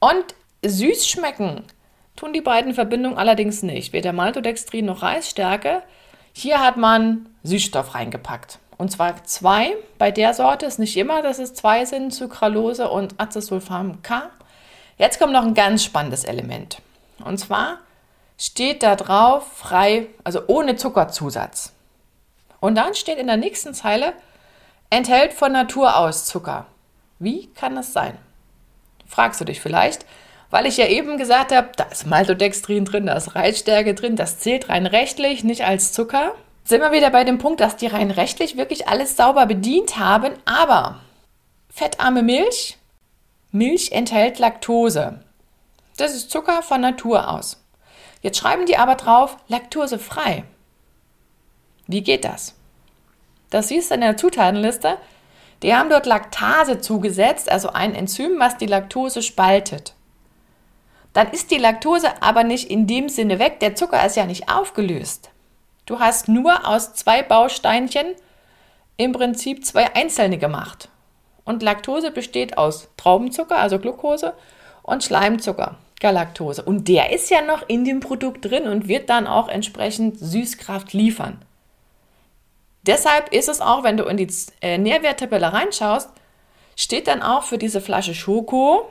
Und 0.00 0.34
süß 0.64 1.06
schmecken 1.08 1.64
tun 2.16 2.32
die 2.32 2.40
beiden 2.40 2.74
Verbindungen 2.74 3.18
allerdings 3.18 3.62
nicht, 3.62 3.92
weder 3.92 4.12
Maltodextrin 4.12 4.84
noch 4.84 5.02
Reisstärke. 5.02 5.82
Hier 6.32 6.60
hat 6.60 6.76
man 6.76 7.28
Süßstoff 7.42 7.94
reingepackt. 7.94 8.58
Und 8.78 8.90
zwar 8.90 9.24
zwei. 9.24 9.76
Bei 9.98 10.10
der 10.10 10.34
Sorte 10.34 10.66
ist 10.66 10.78
nicht 10.78 10.96
immer, 10.96 11.22
dass 11.22 11.38
es 11.38 11.54
zwei 11.54 11.84
sind, 11.84 12.12
Sucralose 12.12 12.88
und 12.90 13.20
Acesulfam 13.20 14.02
K. 14.02 14.30
Jetzt 14.98 15.18
kommt 15.18 15.32
noch 15.32 15.44
ein 15.44 15.54
ganz 15.54 15.84
spannendes 15.84 16.24
Element. 16.24 16.80
Und 17.24 17.38
zwar 17.38 17.78
steht 18.38 18.82
da 18.82 18.96
drauf 18.96 19.46
frei, 19.56 20.08
also 20.24 20.42
ohne 20.48 20.76
Zuckerzusatz. 20.76 21.72
Und 22.60 22.76
dann 22.76 22.94
steht 22.94 23.18
in 23.18 23.26
der 23.26 23.36
nächsten 23.36 23.74
Zeile 23.74 24.14
enthält 24.90 25.32
von 25.32 25.52
Natur 25.52 25.96
aus 25.96 26.26
Zucker. 26.26 26.66
Wie 27.18 27.46
kann 27.48 27.74
das 27.74 27.92
sein? 27.92 28.18
Fragst 29.06 29.40
du 29.40 29.44
dich 29.44 29.60
vielleicht, 29.60 30.06
weil 30.52 30.66
ich 30.66 30.76
ja 30.76 30.86
eben 30.86 31.16
gesagt 31.16 31.50
habe, 31.50 31.70
da 31.76 31.84
ist 31.84 32.06
Maltodextrin 32.06 32.84
drin, 32.84 33.06
da 33.06 33.14
ist 33.14 33.34
Reitstärke 33.34 33.94
drin, 33.94 34.16
das 34.16 34.38
zählt 34.38 34.68
rein 34.68 34.84
rechtlich 34.84 35.44
nicht 35.44 35.64
als 35.64 35.94
Zucker. 35.94 36.34
Sind 36.62 36.82
wir 36.82 36.92
wieder 36.92 37.08
bei 37.08 37.24
dem 37.24 37.38
Punkt, 37.38 37.60
dass 37.60 37.76
die 37.76 37.86
rein 37.86 38.10
rechtlich 38.10 38.58
wirklich 38.58 38.86
alles 38.86 39.16
sauber 39.16 39.46
bedient 39.46 39.98
haben, 39.98 40.34
aber 40.44 41.00
fettarme 41.70 42.22
Milch, 42.22 42.76
Milch 43.50 43.92
enthält 43.92 44.38
Laktose. 44.38 45.20
Das 45.96 46.14
ist 46.14 46.30
Zucker 46.30 46.62
von 46.62 46.82
Natur 46.82 47.30
aus. 47.30 47.64
Jetzt 48.20 48.36
schreiben 48.36 48.66
die 48.66 48.76
aber 48.76 48.96
drauf, 48.96 49.38
laktosefrei. 49.48 50.44
Wie 51.86 52.02
geht 52.02 52.26
das? 52.26 52.54
Das 53.48 53.68
siehst 53.68 53.90
du 53.90 53.94
in 53.94 54.02
der 54.02 54.18
Zutatenliste. 54.18 54.98
Die 55.62 55.74
haben 55.74 55.88
dort 55.88 56.04
Laktase 56.04 56.78
zugesetzt, 56.78 57.50
also 57.50 57.70
ein 57.70 57.94
Enzym, 57.94 58.32
was 58.38 58.58
die 58.58 58.66
Laktose 58.66 59.22
spaltet. 59.22 59.94
Dann 61.12 61.30
ist 61.30 61.50
die 61.50 61.58
Laktose 61.58 62.22
aber 62.22 62.44
nicht 62.44 62.70
in 62.70 62.86
dem 62.86 63.08
Sinne 63.08 63.38
weg. 63.38 63.60
Der 63.60 63.74
Zucker 63.74 64.04
ist 64.04 64.16
ja 64.16 64.24
nicht 64.24 64.48
aufgelöst. 64.48 65.30
Du 65.84 66.00
hast 66.00 66.28
nur 66.28 66.66
aus 66.66 66.94
zwei 66.94 67.22
Bausteinchen 67.22 68.06
im 68.96 69.12
Prinzip 69.12 69.64
zwei 69.64 69.94
einzelne 69.94 70.38
gemacht. 70.38 70.88
Und 71.44 71.62
Laktose 71.62 72.10
besteht 72.10 72.56
aus 72.56 72.88
Traubenzucker, 72.96 73.56
also 73.58 73.78
Glucose, 73.78 74.34
und 74.82 75.04
Schleimzucker, 75.04 75.76
Galaktose. 76.00 76.62
Und 76.62 76.88
der 76.88 77.12
ist 77.12 77.30
ja 77.30 77.42
noch 77.42 77.68
in 77.68 77.84
dem 77.84 78.00
Produkt 78.00 78.44
drin 78.44 78.66
und 78.66 78.88
wird 78.88 79.10
dann 79.10 79.26
auch 79.26 79.48
entsprechend 79.48 80.18
Süßkraft 80.18 80.92
liefern. 80.92 81.42
Deshalb 82.82 83.32
ist 83.32 83.48
es 83.48 83.60
auch, 83.60 83.84
wenn 83.84 83.96
du 83.96 84.04
in 84.04 84.16
die 84.16 84.28
äh, 84.60 84.76
Nährwerttabelle 84.78 85.52
reinschaust, 85.52 86.10
steht 86.76 87.06
dann 87.06 87.22
auch 87.22 87.44
für 87.44 87.58
diese 87.58 87.80
Flasche 87.80 88.14
Schoko, 88.14 88.88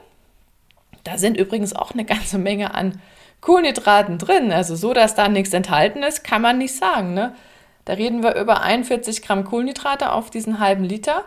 da 1.03 1.17
sind 1.17 1.37
übrigens 1.37 1.73
auch 1.73 1.91
eine 1.91 2.05
ganze 2.05 2.37
Menge 2.37 2.73
an 2.75 3.01
Kohlenhydraten 3.41 4.17
drin. 4.17 4.51
Also 4.51 4.75
so, 4.75 4.93
dass 4.93 5.15
da 5.15 5.27
nichts 5.27 5.53
enthalten 5.53 6.03
ist, 6.03 6.23
kann 6.23 6.41
man 6.41 6.57
nicht 6.57 6.75
sagen. 6.75 7.13
Ne? 7.13 7.35
Da 7.85 7.93
reden 7.93 8.23
wir 8.23 8.35
über 8.35 8.61
41 8.61 9.21
Gramm 9.21 9.43
Kohlenhydrate 9.43 10.11
auf 10.11 10.29
diesen 10.29 10.59
halben 10.59 10.83
Liter. 10.83 11.25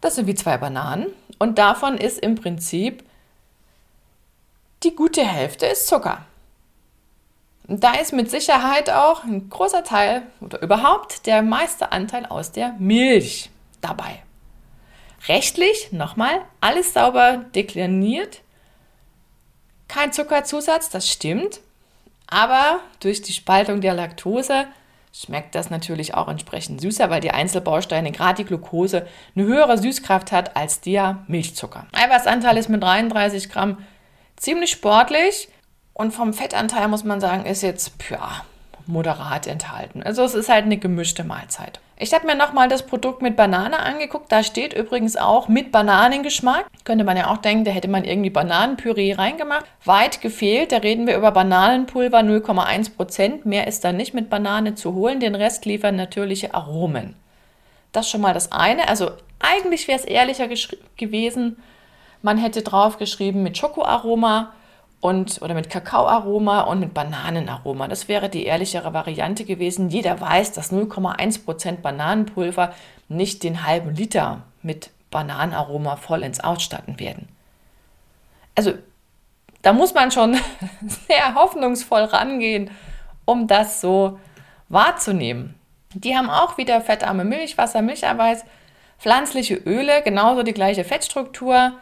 Das 0.00 0.16
sind 0.16 0.26
wie 0.26 0.34
zwei 0.34 0.58
Bananen. 0.58 1.06
Und 1.38 1.58
davon 1.58 1.96
ist 1.96 2.18
im 2.18 2.34
Prinzip 2.34 3.04
die 4.82 4.96
gute 4.96 5.24
Hälfte 5.24 5.66
ist 5.66 5.86
Zucker. 5.86 6.26
Und 7.68 7.84
da 7.84 7.94
ist 7.94 8.12
mit 8.12 8.28
Sicherheit 8.30 8.90
auch 8.90 9.22
ein 9.22 9.48
großer 9.48 9.84
Teil 9.84 10.24
oder 10.40 10.60
überhaupt 10.60 11.26
der 11.26 11.42
meiste 11.42 11.92
Anteil 11.92 12.26
aus 12.26 12.50
der 12.50 12.74
Milch 12.78 13.50
dabei. 13.80 14.22
Rechtlich, 15.28 15.92
nochmal, 15.92 16.42
alles 16.60 16.94
sauber 16.94 17.44
dekliniert. 17.54 18.40
Kein 19.88 20.12
Zuckerzusatz, 20.12 20.90
das 20.90 21.08
stimmt. 21.08 21.60
Aber 22.26 22.80
durch 23.00 23.22
die 23.22 23.32
Spaltung 23.32 23.80
der 23.80 23.94
Laktose 23.94 24.66
schmeckt 25.12 25.54
das 25.54 25.70
natürlich 25.70 26.14
auch 26.14 26.28
entsprechend 26.28 26.80
süßer, 26.80 27.10
weil 27.10 27.20
die 27.20 27.30
Einzelbausteine, 27.30 28.10
gerade 28.10 28.42
die 28.42 28.48
Glucose, 28.48 29.06
eine 29.36 29.44
höhere 29.44 29.76
Süßkraft 29.76 30.32
hat 30.32 30.56
als 30.56 30.80
der 30.80 31.24
Milchzucker. 31.28 31.86
Eiweißanteil 31.92 32.56
ist 32.56 32.70
mit 32.70 32.82
33 32.82 33.50
Gramm 33.50 33.84
ziemlich 34.36 34.70
sportlich 34.70 35.48
und 35.92 36.12
vom 36.12 36.32
Fettanteil 36.32 36.88
muss 36.88 37.04
man 37.04 37.20
sagen, 37.20 37.44
ist 37.44 37.62
jetzt 37.62 37.92
ja, 38.10 38.44
moderat 38.86 39.46
enthalten. 39.46 40.02
Also 40.02 40.22
es 40.24 40.34
ist 40.34 40.48
halt 40.48 40.64
eine 40.64 40.76
gemischte 40.76 41.24
Mahlzeit. 41.24 41.80
Ich 41.96 42.12
habe 42.12 42.26
mir 42.26 42.34
nochmal 42.34 42.68
das 42.68 42.84
Produkt 42.84 43.22
mit 43.22 43.36
Banane 43.36 43.78
angeguckt. 43.78 44.32
Da 44.32 44.42
steht 44.42 44.72
übrigens 44.72 45.16
auch 45.16 45.46
mit 45.46 45.70
Bananengeschmack. 45.70 46.66
Könnte 46.82 47.04
man 47.04 47.16
ja 47.16 47.30
auch 47.30 47.36
denken, 47.36 47.64
da 47.64 47.70
hätte 47.70 47.86
man 47.86 48.04
irgendwie 48.04 48.30
Bananenpüree 48.30 49.12
reingemacht. 49.12 49.66
Weit 49.84 50.20
gefehlt. 50.20 50.72
Da 50.72 50.78
reden 50.78 51.06
wir 51.06 51.16
über 51.16 51.30
Bananenpulver 51.30 52.18
0,1 52.18 52.96
Prozent. 52.96 53.46
Mehr 53.46 53.68
ist 53.68 53.84
da 53.84 53.92
nicht 53.92 54.14
mit 54.14 54.30
Banane 54.30 54.74
zu 54.74 54.94
holen. 54.94 55.20
Den 55.20 55.36
Rest 55.36 55.64
liefern 55.64 55.94
natürliche 55.94 56.54
Aromen. 56.54 57.14
Das 57.92 58.10
schon 58.10 58.20
mal 58.20 58.34
das 58.34 58.50
eine. 58.50 58.88
Also 58.88 59.12
eigentlich 59.38 59.86
wäre 59.86 59.98
es 59.98 60.04
ehrlicher 60.04 60.48
gewesen. 60.96 61.62
Man 62.20 62.38
hätte 62.38 62.62
draufgeschrieben 62.62 63.42
mit 63.42 63.58
Schokoaroma 63.58 64.52
und 65.02 65.42
oder 65.42 65.54
mit 65.54 65.68
Kakaoaroma 65.68 66.60
und 66.60 66.78
mit 66.78 66.94
Bananenaroma. 66.94 67.88
Das 67.88 68.06
wäre 68.06 68.28
die 68.28 68.44
ehrlichere 68.46 68.94
Variante 68.94 69.44
gewesen. 69.44 69.90
Jeder 69.90 70.20
weiß, 70.20 70.52
dass 70.52 70.72
0,1% 70.72 71.78
Bananenpulver 71.78 72.72
nicht 73.08 73.42
den 73.42 73.66
halben 73.66 73.96
Liter 73.96 74.44
mit 74.62 74.90
Bananenaroma 75.10 75.96
vollends 75.96 76.38
ausstatten 76.38 77.00
werden. 77.00 77.28
Also 78.54 78.74
da 79.62 79.72
muss 79.72 79.92
man 79.92 80.12
schon 80.12 80.36
sehr 81.08 81.34
hoffnungsvoll 81.34 82.04
rangehen, 82.04 82.70
um 83.24 83.48
das 83.48 83.80
so 83.80 84.20
wahrzunehmen. 84.68 85.56
Die 85.94 86.16
haben 86.16 86.30
auch 86.30 86.58
wieder 86.58 86.80
fettarme 86.80 87.24
Milch, 87.24 87.58
Wasser, 87.58 87.82
Milcheiweiß, 87.82 88.44
pflanzliche 89.00 89.56
Öle, 89.56 90.02
genauso 90.02 90.44
die 90.44 90.54
gleiche 90.54 90.84
Fettstruktur, 90.84 91.72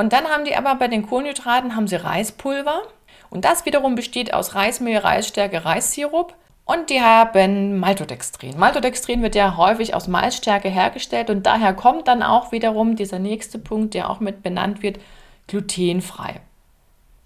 und 0.00 0.14
dann 0.14 0.28
haben 0.28 0.46
die 0.46 0.56
aber 0.56 0.76
bei 0.76 0.88
den 0.88 1.06
Kohlenhydraten 1.06 1.76
haben 1.76 1.86
sie 1.86 1.96
Reispulver. 1.96 2.80
Und 3.28 3.44
das 3.44 3.66
wiederum 3.66 3.96
besteht 3.96 4.32
aus 4.32 4.54
Reismehl, 4.54 4.96
Reisstärke, 4.96 5.66
Reissirup. 5.66 6.34
Und 6.64 6.88
die 6.88 7.02
haben 7.02 7.78
Maltodextrin. 7.78 8.58
Maltodextrin 8.58 9.20
wird 9.20 9.34
ja 9.34 9.58
häufig 9.58 9.92
aus 9.94 10.08
Malzstärke 10.08 10.70
hergestellt 10.70 11.28
und 11.28 11.44
daher 11.44 11.74
kommt 11.74 12.08
dann 12.08 12.22
auch 12.22 12.50
wiederum 12.50 12.96
dieser 12.96 13.18
nächste 13.18 13.58
Punkt, 13.58 13.92
der 13.92 14.08
auch 14.08 14.20
mit 14.20 14.42
benannt 14.42 14.82
wird, 14.82 15.00
glutenfrei. 15.48 16.40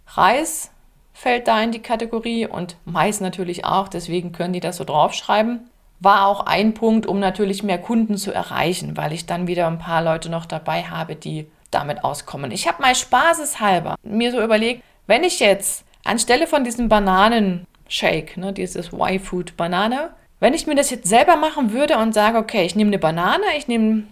Reis 0.09 0.73
fällt 1.13 1.47
da 1.47 1.63
in 1.63 1.71
die 1.71 1.83
Kategorie 1.83 2.49
und 2.49 2.77
Mais 2.85 3.21
natürlich 3.21 3.65
auch, 3.65 3.87
deswegen 3.87 4.33
können 4.33 4.53
die 4.53 4.59
das 4.59 4.79
so 4.79 4.85
draufschreiben. 4.85 5.71
War 6.01 6.27
auch 6.27 6.47
ein 6.47 6.75
Punkt, 6.75 7.07
um 7.07 7.21
natürlich 7.21 7.63
mehr 7.63 7.79
Kunden 7.79 8.17
zu 8.17 8.33
erreichen, 8.33 8.97
weil 8.97 9.13
ich 9.13 9.27
dann 9.27 9.47
wieder 9.47 9.69
ein 9.69 9.79
paar 9.79 10.03
Leute 10.03 10.29
noch 10.29 10.45
dabei 10.45 10.83
habe, 10.83 11.15
die 11.15 11.47
damit 11.75 12.05
auskommen. 12.05 12.51
Ich 12.51 12.67
habe 12.69 12.83
mal 12.83 12.95
spaßeshalber 12.95 13.97
mir 14.03 14.33
so 14.33 14.43
überlegt, 14.43 14.83
wenn 15.07 15.25
ich 15.25 15.41
jetzt 15.41 15.85
anstelle 16.05 16.47
von 16.47 16.65
diesem 16.65 16.89
Bananenshake, 16.89 18.39
ne, 18.39 18.53
dieses 18.53 18.93
Y-Food 18.93 19.57
Banane, 19.57 20.11
wenn 20.41 20.55
ich 20.55 20.67
mir 20.67 20.75
das 20.75 20.91
jetzt 20.91 21.09
selber 21.09 21.37
machen 21.37 21.73
würde 21.73 21.99
und 21.99 22.13
sage, 22.13 22.39
okay, 22.39 22.65
ich 22.65 22.77
nehme 22.77 22.89
eine 22.89 22.99
Banane, 22.99 23.45
ich 23.57 23.69
nehme 23.69 24.05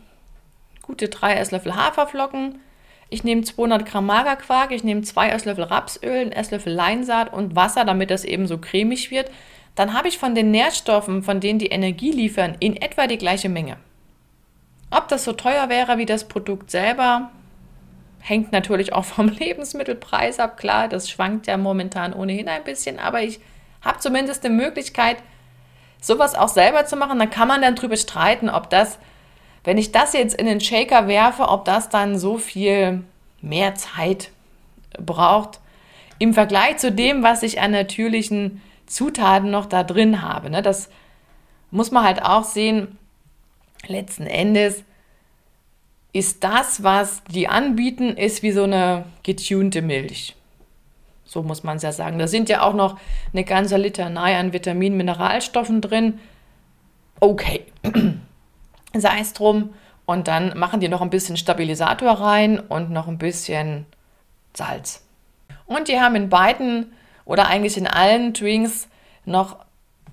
gute 0.82 1.08
drei 1.08 1.34
Esslöffel 1.34 1.76
Haferflocken, 1.76 2.60
ich 3.10 3.24
nehme 3.24 3.42
200 3.42 3.84
Gramm 3.84 4.06
Magerquark, 4.06 4.72
ich 4.72 4.84
nehme 4.84 5.02
zwei 5.02 5.28
Esslöffel 5.28 5.64
Rapsöl, 5.64 6.20
einen 6.22 6.32
Esslöffel 6.32 6.72
Leinsaat 6.72 7.32
und 7.32 7.54
Wasser, 7.54 7.84
damit 7.84 8.10
das 8.10 8.24
eben 8.24 8.46
so 8.46 8.56
cremig 8.56 9.10
wird, 9.10 9.30
dann 9.74 9.92
habe 9.92 10.08
ich 10.08 10.18
von 10.18 10.34
den 10.34 10.50
Nährstoffen, 10.50 11.22
von 11.22 11.40
denen 11.40 11.58
die 11.58 11.66
Energie 11.66 12.10
liefern, 12.10 12.56
in 12.60 12.76
etwa 12.76 13.06
die 13.06 13.18
gleiche 13.18 13.48
Menge. 13.48 13.76
Ob 14.90 15.08
das 15.08 15.24
so 15.24 15.32
teuer 15.32 15.68
wäre 15.68 15.98
wie 15.98 16.06
das 16.06 16.28
Produkt 16.28 16.70
selber, 16.70 17.30
Hängt 18.22 18.52
natürlich 18.52 18.92
auch 18.92 19.04
vom 19.04 19.28
Lebensmittelpreis 19.38 20.38
ab, 20.38 20.56
klar, 20.56 20.88
das 20.88 21.10
schwankt 21.10 21.46
ja 21.46 21.56
momentan 21.56 22.14
ohnehin 22.14 22.48
ein 22.48 22.64
bisschen, 22.64 22.98
aber 22.98 23.22
ich 23.22 23.40
habe 23.82 23.98
zumindest 23.98 24.44
die 24.44 24.48
Möglichkeit, 24.48 25.16
sowas 26.00 26.34
auch 26.34 26.48
selber 26.48 26.86
zu 26.86 26.96
machen. 26.96 27.18
Dann 27.18 27.30
kann 27.30 27.48
man 27.48 27.62
dann 27.62 27.74
drüber 27.74 27.96
streiten, 27.96 28.48
ob 28.48 28.70
das, 28.70 28.98
wenn 29.64 29.76
ich 29.76 29.92
das 29.92 30.12
jetzt 30.12 30.34
in 30.34 30.46
den 30.46 30.60
Shaker 30.60 31.08
werfe, 31.08 31.48
ob 31.48 31.64
das 31.64 31.88
dann 31.88 32.18
so 32.18 32.38
viel 32.38 33.02
mehr 33.40 33.74
Zeit 33.74 34.30
braucht 34.98 35.60
im 36.18 36.34
Vergleich 36.34 36.76
zu 36.76 36.92
dem, 36.92 37.24
was 37.24 37.42
ich 37.42 37.60
an 37.60 37.72
natürlichen 37.72 38.62
Zutaten 38.86 39.50
noch 39.50 39.66
da 39.66 39.82
drin 39.82 40.22
habe. 40.22 40.50
Ne? 40.50 40.62
Das 40.62 40.88
muss 41.72 41.90
man 41.90 42.04
halt 42.04 42.22
auch 42.22 42.44
sehen. 42.44 42.96
Letzten 43.88 44.28
Endes 44.28 44.84
ist 46.12 46.44
das, 46.44 46.82
was 46.82 47.22
die 47.24 47.48
anbieten, 47.48 48.16
ist 48.16 48.42
wie 48.42 48.52
so 48.52 48.64
eine 48.64 49.04
getunte 49.22 49.82
Milch. 49.82 50.36
So 51.24 51.42
muss 51.42 51.64
man 51.64 51.78
es 51.78 51.82
ja 51.82 51.92
sagen. 51.92 52.18
Da 52.18 52.26
sind 52.28 52.50
ja 52.50 52.62
auch 52.62 52.74
noch 52.74 52.98
eine 53.32 53.44
ganze 53.44 53.78
Litanei 53.78 54.36
an 54.36 54.52
Vitaminen, 54.52 54.98
Mineralstoffen 54.98 55.80
drin. 55.80 56.20
Okay, 57.20 57.64
sei 58.94 59.20
es 59.20 59.32
drum. 59.32 59.70
Und 60.04 60.28
dann 60.28 60.58
machen 60.58 60.80
die 60.80 60.88
noch 60.88 61.00
ein 61.00 61.10
bisschen 61.10 61.38
Stabilisator 61.38 62.10
rein 62.10 62.60
und 62.60 62.90
noch 62.90 63.08
ein 63.08 63.18
bisschen 63.18 63.86
Salz. 64.52 65.06
Und 65.64 65.88
die 65.88 66.00
haben 66.00 66.16
in 66.16 66.28
beiden 66.28 66.92
oder 67.24 67.46
eigentlich 67.46 67.78
in 67.78 67.86
allen 67.86 68.34
Drinks 68.34 68.88
noch 69.24 69.56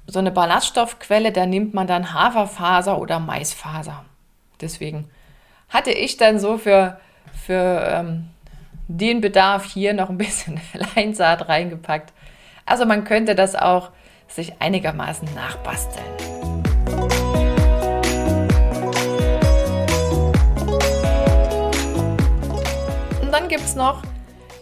so 0.07 0.19
eine 0.19 0.31
Ballaststoffquelle, 0.31 1.31
da 1.31 1.45
nimmt 1.45 1.73
man 1.73 1.87
dann 1.87 2.13
Haferfaser 2.13 2.99
oder 2.99 3.19
Maisfaser. 3.19 4.05
Deswegen 4.61 5.09
hatte 5.69 5.91
ich 5.91 6.17
dann 6.17 6.39
so 6.39 6.57
für, 6.57 6.99
für 7.45 7.83
ähm, 7.87 8.29
den 8.87 9.21
Bedarf 9.21 9.65
hier 9.65 9.93
noch 9.93 10.09
ein 10.09 10.17
bisschen 10.17 10.59
Leinsaat 10.95 11.47
reingepackt. 11.47 12.11
Also 12.65 12.85
man 12.85 13.03
könnte 13.03 13.35
das 13.35 13.55
auch 13.55 13.91
sich 14.27 14.61
einigermaßen 14.61 15.27
nachbasteln. 15.35 16.05
Und 23.21 23.31
dann 23.31 23.47
gibt 23.47 23.63
es 23.63 23.75
noch 23.75 24.03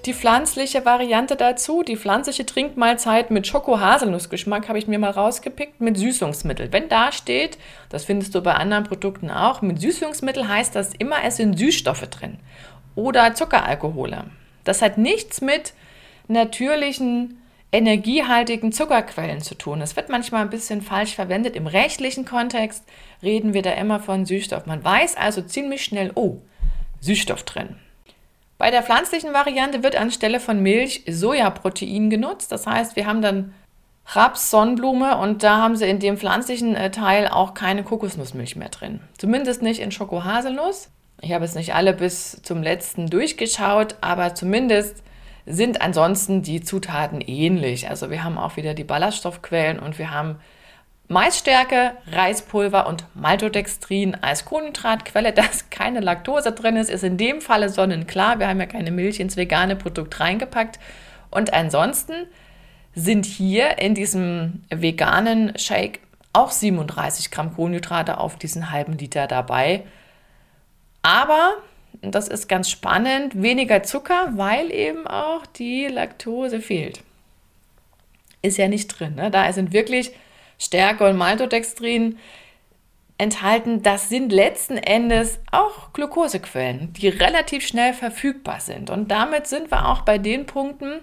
die 0.08 0.14
pflanzliche 0.14 0.86
Variante 0.86 1.36
dazu, 1.36 1.84
die 1.84 1.98
pflanzliche 1.98 2.46
Trinkmahlzeit 2.46 3.30
mit 3.30 3.46
Schoko-Haselnussgeschmack 3.46 4.70
habe 4.70 4.80
ich 4.80 4.88
mir 4.88 5.00
mal 5.00 5.12
rausgepickt 5.12 5.82
mit 5.82 5.98
Süßungsmittel. 5.98 6.72
Wenn 6.72 6.88
da 6.88 7.12
steht, 7.12 7.58
das 7.90 8.06
findest 8.06 8.34
du 8.34 8.42
bei 8.42 8.54
anderen 8.54 8.86
Produkten 8.86 9.30
auch, 9.30 9.62
mit 9.62 9.82
Süßungsmittel 9.82 10.48
heißt 10.48 10.74
das 10.76 10.94
immer, 10.98 11.18
es 11.26 11.36
sind 11.38 11.60
Süßstoffe 11.60 12.08
drin 12.10 12.40
oder 12.96 13.36
Zuckeralkohole. 13.36 14.24
Das 14.64 14.82
hat 14.82 14.98
nichts 14.98 15.42
mit 15.42 15.74
natürlichen 16.30 17.42
energiehaltigen 17.74 18.72
Zuckerquellen 18.72 19.42
zu 19.42 19.56
tun. 19.56 19.82
Das 19.82 19.98
wird 19.98 20.08
manchmal 20.08 20.42
ein 20.42 20.50
bisschen 20.50 20.82
falsch 20.82 21.16
verwendet. 21.16 21.58
Im 21.58 21.68
rechtlichen 21.68 22.24
Kontext 22.24 22.84
reden 23.22 23.54
wir 23.54 23.62
da 23.62 23.72
immer 23.72 24.00
von 24.00 24.26
Süßstoff. 24.26 24.66
Man 24.66 24.84
weiß 24.84 25.18
also 25.18 25.42
ziemlich 25.42 25.84
schnell, 25.84 26.12
oh, 26.16 26.38
Süßstoff 27.02 27.44
drin. 27.44 27.76
Bei 28.58 28.72
der 28.72 28.84
pflanzlichen 28.84 29.34
Variante 29.34 29.84
wird 29.84 29.96
anstelle 29.96 30.40
von 30.40 30.62
Milch 30.62 31.04
Sojaprotein 31.08 32.10
genutzt. 32.10 32.52
Das 32.52 32.66
heißt, 32.66 32.96
wir 32.96 33.06
haben 33.06 33.22
dann 33.22 33.54
Raps, 34.08 34.50
Sonnenblume 34.50 35.18
und 35.18 35.44
da 35.44 35.58
haben 35.58 35.76
sie 35.76 35.88
in 35.88 36.00
dem 36.00 36.18
pflanzlichen 36.18 36.76
äh, 36.76 36.92
Teil 36.92 37.28
auch 37.28 37.54
keine 37.54 37.84
Kokosnussmilch 37.84 38.56
mehr 38.56 38.70
drin. 38.70 39.02
Zumindest 39.18 39.62
nicht 39.62 39.82
in 39.82 39.92
Schokohaselnuss. 39.92 40.90
Ich 41.22 41.34
habe 41.34 41.46
es 41.46 41.56
nicht 41.56 41.76
alle 41.76 41.94
bis 41.94 42.42
zum 42.42 42.64
letzten 42.64 43.10
durchgeschaut, 43.10 43.96
aber 44.02 44.34
zumindest 44.34 45.04
sind 45.46 45.82
ansonsten 45.82 46.42
die 46.42 46.62
Zutaten 46.62 47.22
ähnlich. 47.22 47.90
Also 47.90 48.10
wir 48.10 48.24
haben 48.24 48.38
auch 48.38 48.56
wieder 48.56 48.74
die 48.74 48.84
Ballaststoffquellen 48.84 49.80
und 49.80 49.98
wir 49.98 50.12
haben 50.12 50.38
Maisstärke, 51.10 51.94
Reispulver 52.12 52.88
und 52.88 53.06
Maltodextrin 53.16 54.16
als 54.16 54.46
Kohlenhydratquelle. 54.46 55.32
Dass 55.34 55.70
keine 55.70 56.02
Laktose 56.02 56.52
drin 56.52 56.76
ist, 56.76 56.90
ist 56.90 57.04
in 57.04 57.18
dem 57.18 57.42
Falle 57.42 57.70
sonnenklar. 57.70 58.40
Wir 58.40 58.48
haben 58.48 58.60
ja 58.60 58.66
keine 58.66 58.92
Milch 58.92 59.20
ins 59.20 59.38
vegane 59.38 59.76
Produkt 59.76 60.20
reingepackt. 60.20 60.80
Und 61.30 61.54
ansonsten 61.54 62.28
sind 62.94 63.26
hier 63.26 63.78
in 63.78 63.94
diesem 63.94 64.64
veganen 64.70 65.58
Shake 65.58 66.00
auch 66.34 66.52
37 66.52 67.32
Gramm 67.32 67.56
Kohlenhydrate 67.56 68.18
auf 68.18 68.38
diesen 68.38 68.72
halben 68.72 68.98
Liter 68.98 69.28
dabei. 69.28 69.84
Aber, 71.02 71.54
das 72.02 72.28
ist 72.28 72.50
ganz 72.50 72.70
spannend, 72.70 73.42
weniger 73.42 73.84
Zucker, 73.84 74.34
weil 74.36 74.72
eben 74.72 75.08
auch 75.08 75.46
die 75.46 75.88
Laktose 75.88 76.60
fehlt. 76.60 77.02
Ist 78.42 78.58
ja 78.58 78.68
nicht 78.68 78.88
drin. 78.88 79.16
Ne? 79.16 79.32
Da 79.32 79.52
sind 79.54 79.74
wirklich 79.74 80.12
Stärke 80.58 81.08
und 81.08 81.18
Maltodextrin 81.18 82.18
enthalten. 83.18 83.84
Das 83.84 84.10
sind 84.10 84.32
letzten 84.32 84.78
Endes 84.78 85.40
auch 85.52 85.94
Glukosequellen, 85.94 86.94
die 86.94 87.08
relativ 87.08 87.66
schnell 87.66 87.94
verfügbar 87.94 88.60
sind. 88.60 88.90
Und 88.90 89.10
damit 89.10 89.48
sind 89.48 89.72
wir 89.72 89.88
auch 89.90 90.02
bei 90.02 90.18
den 90.18 90.46
Punkten, 90.46 91.02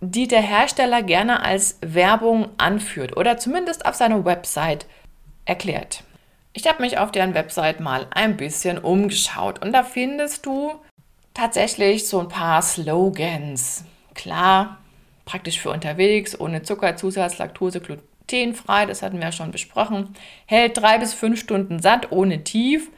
die 0.00 0.28
der 0.28 0.42
Hersteller 0.42 1.02
gerne 1.02 1.42
als 1.42 1.78
Werbung 1.80 2.50
anführt 2.58 3.16
oder 3.16 3.38
zumindest 3.38 3.86
auf 3.86 3.94
seiner 3.94 4.24
Website 4.24 4.86
erklärt. 5.44 6.04
Ich 6.52 6.68
habe 6.68 6.82
mich 6.82 6.98
auf 6.98 7.10
deren 7.10 7.34
Website 7.34 7.80
mal 7.80 8.06
ein 8.10 8.36
bisschen 8.36 8.78
umgeschaut 8.78 9.64
und 9.64 9.72
da 9.72 9.82
findest 9.82 10.46
du 10.46 10.72
tatsächlich 11.32 12.06
so 12.06 12.20
ein 12.20 12.28
paar 12.28 12.62
Slogans. 12.62 13.84
Klar, 14.14 14.78
praktisch 15.24 15.58
für 15.58 15.70
unterwegs, 15.70 16.38
ohne 16.38 16.62
Zuckerzusatz, 16.62 17.38
Laktose, 17.38 17.80
glutenfrei, 18.28 18.86
das 18.86 19.02
hatten 19.02 19.18
wir 19.18 19.26
ja 19.26 19.32
schon 19.32 19.50
besprochen. 19.50 20.14
Hält 20.46 20.78
drei 20.78 20.98
bis 20.98 21.14
fünf 21.14 21.40
Stunden 21.40 21.80
satt, 21.80 22.12
ohne 22.12 22.44
Tief. 22.44 22.90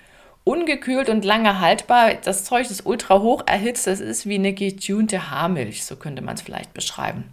Ungekühlt 0.44 1.08
und 1.08 1.24
lange 1.24 1.60
haltbar. 1.60 2.14
Das 2.14 2.44
Zeug 2.44 2.70
ist 2.70 2.86
ultra 2.86 3.20
hoch 3.20 3.42
erhitzt. 3.46 3.86
Das 3.88 4.00
ist 4.00 4.26
wie 4.26 4.36
eine 4.36 4.52
getunte 4.52 5.30
Haarmilch, 5.30 5.84
so 5.84 5.96
könnte 5.96 6.22
man 6.22 6.36
es 6.36 6.42
vielleicht 6.42 6.72
beschreiben. 6.72 7.24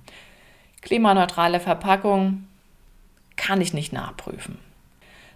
Klimaneutrale 0.82 1.60
Verpackung 1.60 2.48
kann 3.36 3.62
ich 3.62 3.74
nicht 3.74 3.94
nachprüfen. 3.94 4.58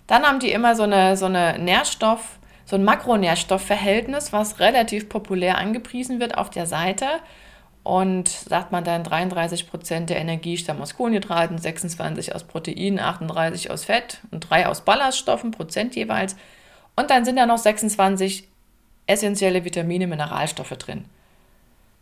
Dann 0.08 0.24
haben 0.24 0.40
die 0.40 0.52
immer 0.52 0.76
so 0.76 0.84
eine, 0.84 1.18
so 1.18 1.26
eine 1.26 1.60
Nährstoff, 1.60 2.40
so 2.66 2.76
ein 2.76 2.84
Makronährstoffverhältnis, 2.84 4.34
was 4.34 4.60
relativ 4.60 5.08
populär 5.08 5.58
angepriesen 5.58 6.20
wird 6.20 6.38
auf 6.38 6.50
der 6.50 6.66
Seite. 6.66 7.06
Und 7.88 8.28
sagt 8.28 8.74
man 8.74 8.84
dann 8.84 9.06
33 9.06 9.70
Prozent 9.70 10.10
der 10.10 10.18
Energie 10.18 10.58
stammen 10.58 10.82
aus 10.82 10.98
Kohlenhydraten, 10.98 11.58
26 11.58 12.36
aus 12.36 12.44
Proteinen, 12.44 13.00
38 13.00 13.72
aus 13.72 13.86
Fett 13.86 14.20
und 14.30 14.42
3 14.42 14.68
aus 14.68 14.82
Ballaststoffen, 14.82 15.52
Prozent 15.52 15.96
jeweils. 15.96 16.36
Und 16.98 17.10
dann 17.10 17.24
sind 17.24 17.38
da 17.38 17.46
noch 17.46 17.60
26 17.60 18.46
essentielle 19.06 19.64
Vitamine, 19.64 20.06
Mineralstoffe 20.06 20.72
drin. 20.72 21.06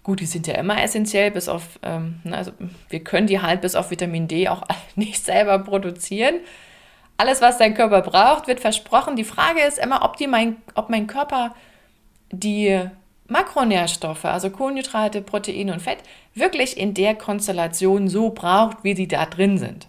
Gut, 0.02 0.22
die 0.22 0.26
sind 0.26 0.48
ja 0.48 0.56
immer 0.56 0.82
essentiell, 0.82 1.30
bis 1.30 1.48
auf, 1.48 1.78
ähm, 1.84 2.20
ne, 2.24 2.36
also 2.36 2.52
wir 2.90 3.04
können 3.04 3.28
die 3.28 3.44
halt 3.44 3.62
bis 3.62 3.76
auf 3.76 3.92
Vitamin 3.92 4.28
D 4.28 4.50
auch 4.50 4.64
nicht 4.96 5.24
selber 5.24 5.60
produzieren. 5.60 6.40
Alles, 7.18 7.42
was 7.42 7.60
dein 7.60 7.76
Körper 7.76 8.02
braucht, 8.02 8.48
wird 8.48 8.60
versprochen. 8.60 9.16
Die 9.16 9.24
Frage 9.24 9.62
ist 9.62 9.78
immer, 9.78 10.04
ob, 10.04 10.18
die 10.18 10.26
mein, 10.26 10.58
ob 10.74 10.90
mein 10.90 11.06
Körper 11.06 11.54
die 12.32 12.90
Makronährstoffe, 13.28 14.26
also 14.26 14.50
Kohlenhydrate, 14.50 15.22
Proteine 15.22 15.74
und 15.74 15.82
Fett, 15.82 16.00
wirklich 16.34 16.78
in 16.78 16.94
der 16.94 17.16
Konstellation 17.16 18.08
so 18.08 18.30
braucht, 18.30 18.84
wie 18.84 18.96
sie 18.96 19.08
da 19.08 19.26
drin 19.26 19.58
sind. 19.58 19.88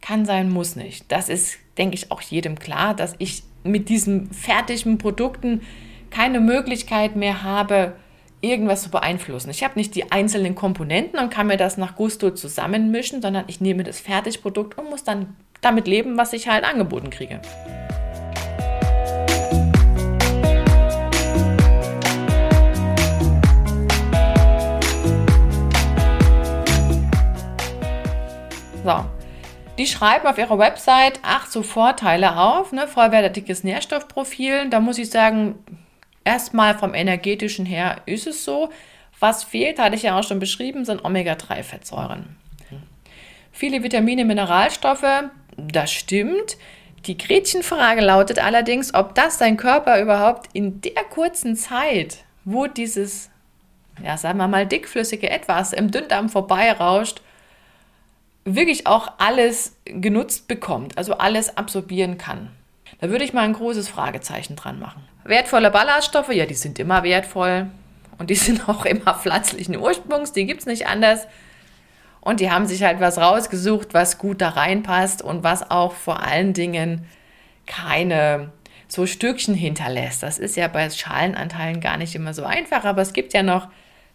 Kann 0.00 0.24
sein, 0.24 0.50
muss 0.50 0.76
nicht. 0.76 1.10
Das 1.10 1.28
ist, 1.28 1.58
denke 1.78 1.94
ich, 1.94 2.10
auch 2.10 2.20
jedem 2.20 2.58
klar, 2.58 2.94
dass 2.94 3.14
ich 3.18 3.42
mit 3.64 3.88
diesen 3.88 4.30
fertigen 4.32 4.98
Produkten 4.98 5.62
keine 6.10 6.40
Möglichkeit 6.40 7.16
mehr 7.16 7.42
habe, 7.42 7.94
irgendwas 8.40 8.82
zu 8.82 8.90
beeinflussen. 8.90 9.50
Ich 9.50 9.62
habe 9.62 9.78
nicht 9.78 9.94
die 9.94 10.12
einzelnen 10.12 10.54
Komponenten 10.54 11.18
und 11.18 11.30
kann 11.30 11.46
mir 11.46 11.56
das 11.56 11.76
nach 11.76 11.96
Gusto 11.96 12.30
zusammenmischen, 12.30 13.22
sondern 13.22 13.44
ich 13.48 13.60
nehme 13.60 13.84
das 13.84 14.00
Fertigprodukt 14.00 14.78
und 14.78 14.88
muss 14.88 15.04
dann 15.04 15.36
damit 15.60 15.86
leben, 15.86 16.16
was 16.16 16.32
ich 16.32 16.48
halt 16.48 16.64
angeboten 16.64 17.10
kriege. 17.10 17.40
So, 28.84 29.04
die 29.78 29.86
schreiben 29.86 30.26
auf 30.26 30.38
ihrer 30.38 30.58
Website 30.58 31.20
acht 31.22 31.52
so 31.52 31.62
Vorteile 31.62 32.36
auf, 32.36 32.72
ne, 32.72 32.88
vollwertiges 32.88 33.64
Nährstoffprofil. 33.64 34.70
Da 34.70 34.80
muss 34.80 34.98
ich 34.98 35.10
sagen, 35.10 35.56
erstmal 36.24 36.76
vom 36.78 36.94
energetischen 36.94 37.66
her 37.66 37.96
ist 38.06 38.26
es 38.26 38.44
so. 38.44 38.70
Was 39.18 39.44
fehlt, 39.44 39.78
hatte 39.78 39.96
ich 39.96 40.02
ja 40.02 40.18
auch 40.18 40.24
schon 40.24 40.38
beschrieben, 40.38 40.84
sind 40.84 41.04
Omega-3-Fettsäuren. 41.04 42.36
Viele 43.52 43.82
Vitamine, 43.82 44.24
Mineralstoffe, 44.24 45.24
das 45.56 45.92
stimmt. 45.92 46.56
Die 47.04 47.18
Gretchenfrage 47.18 48.00
lautet 48.00 48.38
allerdings, 48.38 48.94
ob 48.94 49.14
das 49.14 49.36
dein 49.36 49.58
Körper 49.58 50.00
überhaupt 50.00 50.48
in 50.54 50.80
der 50.80 51.04
kurzen 51.10 51.56
Zeit, 51.56 52.24
wo 52.44 52.66
dieses, 52.66 53.30
ja, 54.02 54.16
sagen 54.16 54.38
wir 54.38 54.48
mal, 54.48 54.66
dickflüssige 54.66 55.28
Etwas 55.28 55.74
im 55.74 55.90
Dünndarm 55.90 56.30
vorbeirauscht, 56.30 57.20
wirklich 58.44 58.86
auch 58.86 59.12
alles 59.18 59.76
genutzt 59.84 60.48
bekommt, 60.48 60.96
also 60.98 61.14
alles 61.14 61.56
absorbieren 61.56 62.18
kann. 62.18 62.50
Da 63.00 63.08
würde 63.10 63.24
ich 63.24 63.32
mal 63.32 63.42
ein 63.42 63.52
großes 63.52 63.88
Fragezeichen 63.88 64.56
dran 64.56 64.78
machen. 64.78 65.02
Wertvolle 65.24 65.70
Ballaststoffe, 65.70 66.32
ja, 66.32 66.46
die 66.46 66.54
sind 66.54 66.78
immer 66.78 67.02
wertvoll 67.02 67.66
und 68.18 68.30
die 68.30 68.34
sind 68.36 68.68
auch 68.68 68.84
immer 68.84 69.14
pflanzlichen 69.14 69.76
Ursprungs, 69.76 70.32
die 70.32 70.46
gibt 70.46 70.60
es 70.60 70.66
nicht 70.66 70.86
anders. 70.86 71.26
Und 72.22 72.40
die 72.40 72.50
haben 72.50 72.66
sich 72.66 72.82
halt 72.82 73.00
was 73.00 73.16
rausgesucht, 73.16 73.94
was 73.94 74.18
gut 74.18 74.42
da 74.42 74.50
reinpasst 74.50 75.22
und 75.22 75.42
was 75.42 75.70
auch 75.70 75.94
vor 75.94 76.22
allen 76.22 76.52
Dingen 76.52 77.06
keine 77.66 78.50
so 78.88 79.06
Stückchen 79.06 79.54
hinterlässt. 79.54 80.22
Das 80.22 80.38
ist 80.38 80.56
ja 80.56 80.68
bei 80.68 80.90
Schalenanteilen 80.90 81.80
gar 81.80 81.96
nicht 81.96 82.14
immer 82.14 82.34
so 82.34 82.44
einfach, 82.44 82.84
aber 82.84 83.00
es 83.00 83.14
gibt 83.14 83.32
ja 83.32 83.42
noch 83.42 83.68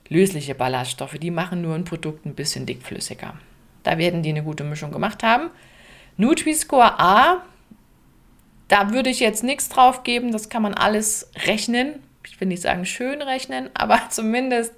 lösliche 0.08 0.54
Ballaststoffe, 0.54 1.18
die 1.18 1.32
machen 1.32 1.62
nur 1.62 1.74
ein 1.74 1.86
Produkt 1.86 2.26
ein 2.26 2.36
bisschen 2.36 2.68
dickflüssiger. 2.68 3.34
Da 3.86 3.98
werden 3.98 4.24
die 4.24 4.30
eine 4.30 4.44
gute 4.44 4.64
Mischung 4.64 4.92
gemacht 4.92 5.24
haben. 5.24 5.50
Nutri-Score 6.18 7.00
A, 7.00 7.44
da 8.68 8.92
würde 8.92 9.10
ich 9.10 9.20
jetzt 9.20 9.44
nichts 9.44 9.70
drauf 9.70 10.04
geben, 10.04 10.32
das 10.32 10.50
kann 10.50 10.64
man 10.64 10.74
alles 10.74 11.30
rechnen. 11.46 12.02
Ich 12.28 12.40
will 12.42 12.48
nicht 12.48 12.64
sagen 12.64 12.86
schön 12.86 13.22
rechnen, 13.22 13.70
aber 13.74 14.02
zumindest 14.10 14.74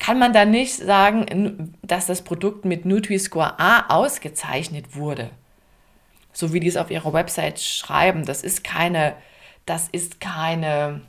kann 0.00 0.18
man 0.18 0.32
da 0.32 0.44
nicht 0.44 0.74
sagen, 0.74 1.76
dass 1.82 2.06
das 2.06 2.22
Produkt 2.22 2.64
mit 2.64 2.84
Nutri-Score 2.84 3.60
A 3.60 3.86
ausgezeichnet 3.88 4.96
wurde. 4.96 5.30
So 6.32 6.52
wie 6.52 6.60
die 6.60 6.68
es 6.68 6.76
auf 6.76 6.90
ihrer 6.90 7.12
Website 7.12 7.60
schreiben. 7.60 8.24
Das 8.24 8.42
ist 8.42 8.64
keine, 8.64 9.14
das 9.66 9.88
ist 9.88 10.20
keine 10.20 11.02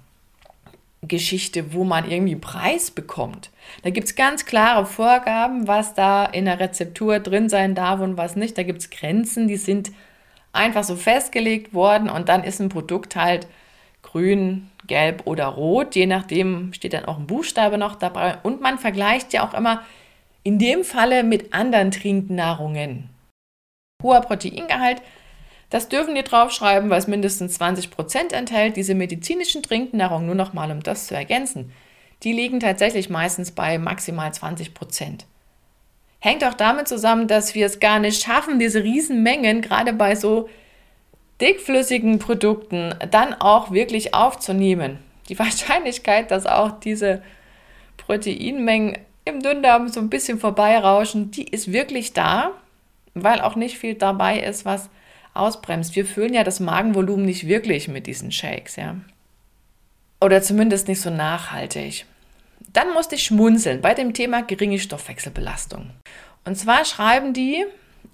Geschichte, 1.08 1.74
wo 1.74 1.84
man 1.84 2.10
irgendwie 2.10 2.34
einen 2.34 2.42
Preis 2.42 2.92
bekommt. 2.92 3.50
Da 3.82 3.90
gibt 3.90 4.08
es 4.08 4.16
ganz 4.16 4.46
klare 4.46 4.86
Vorgaben, 4.86 5.68
was 5.68 5.96
da 5.96 6.26
in 6.26 6.46
der 6.46 6.60
Rezeptur 6.60 7.20
drin 7.20 7.50
sein 7.50 7.74
darf 7.74 8.02
und 8.02 8.18
was 8.18 8.36
nicht. 8.36 8.58
Da 8.58 8.64
gibt 8.64 8.82
es 8.82 8.90
Grenzen, 8.92 9.48
die 9.48 9.58
sind 9.58 9.92
einfach 10.54 10.84
so 10.84 10.96
festgelegt 10.96 11.74
worden 11.74 12.10
und 12.10 12.30
dann 12.30 12.44
ist 12.44 12.60
ein 12.60 12.70
Produkt 12.70 13.16
halt 13.16 13.48
grün, 14.04 14.70
gelb 14.86 15.24
oder 15.26 15.48
rot. 15.48 15.96
Je 15.96 16.06
nachdem 16.06 16.72
steht 16.74 16.94
dann 16.94 17.06
auch 17.06 17.18
ein 17.18 17.28
Buchstabe 17.28 17.78
noch 17.78 17.96
dabei. 17.96 18.38
Und 18.44 18.62
man 18.62 18.78
vergleicht 18.78 19.34
ja 19.34 19.48
auch 19.48 19.54
immer 19.54 19.82
in 20.44 20.60
dem 20.60 20.84
Falle 20.84 21.24
mit 21.24 21.54
anderen 21.54 21.92
Trinknahrungen. 21.92 23.10
Hoher 24.04 24.22
Proteingehalt, 24.22 25.02
das 25.72 25.88
dürfen 25.88 26.16
die 26.16 26.24
draufschreiben, 26.24 26.90
weil 26.90 27.00
es 27.00 27.08
mindestens 27.08 27.54
20 27.56 27.92
Prozent 27.92 28.34
enthält. 28.34 28.76
Diese 28.76 28.94
medizinischen 28.94 29.64
Trinknahrungen, 29.64 30.28
nur 30.28 30.36
noch 30.36 30.54
mal 30.54 30.70
um 30.70 30.84
das 30.84 31.08
zu 31.08 31.16
ergänzen, 31.16 31.72
die 32.24 32.34
liegen 32.34 32.60
tatsächlich 32.60 33.10
meistens 33.10 33.52
bei 33.52 33.80
maximal 33.80 34.32
20 34.34 34.74
Prozent. 34.74 35.26
Hängt 36.20 36.44
auch 36.44 36.54
damit 36.54 36.90
zusammen, 36.90 37.28
dass 37.28 37.56
wir 37.56 37.66
es 37.66 37.80
gar 37.80 38.00
nicht 38.00 38.22
schaffen, 38.22 38.60
diese 38.60 38.84
Riesenmengen, 38.84 39.62
gerade 39.62 39.94
bei 39.94 40.16
so 40.16 40.50
dickflüssigen 41.40 42.20
Produkten 42.20 42.94
dann 43.10 43.34
auch 43.34 43.72
wirklich 43.72 44.14
aufzunehmen. 44.14 45.00
Die 45.30 45.40
Wahrscheinlichkeit, 45.40 46.32
dass 46.32 46.46
auch 46.46 46.80
diese 46.82 47.24
Proteinmengen 47.96 48.98
im 49.24 49.42
Dünndarm 49.42 49.88
so 49.88 50.02
ein 50.02 50.10
bisschen 50.10 50.38
vorbeirauschen, 50.38 51.32
die 51.32 51.48
ist 51.48 51.72
wirklich 51.72 52.12
da, 52.12 52.52
weil 53.14 53.40
auch 53.40 53.56
nicht 53.56 53.78
viel 53.78 53.96
dabei 53.96 54.42
ist, 54.42 54.66
was 54.66 54.90
ausbremst. 55.34 55.96
Wir 55.96 56.06
füllen 56.06 56.34
ja 56.34 56.44
das 56.44 56.60
Magenvolumen 56.60 57.26
nicht 57.26 57.48
wirklich 57.48 57.88
mit 57.88 58.08
diesen 58.08 58.32
Shakes, 58.32 58.76
ja. 58.76 58.96
Oder 60.20 60.42
zumindest 60.42 60.88
nicht 60.88 61.02
so 61.02 61.10
nachhaltig. 61.10 62.06
Dann 62.74 62.94
musste 62.94 63.16
ich 63.16 63.24
schmunzeln 63.24 63.82
bei 63.82 63.94
dem 63.94 64.14
Thema 64.14 64.44
geringe 64.44 64.80
Stoffwechselbelastung. 64.80 65.90
Und 66.46 66.56
zwar 66.56 66.86
schreiben 66.86 67.34
die, 67.34 67.66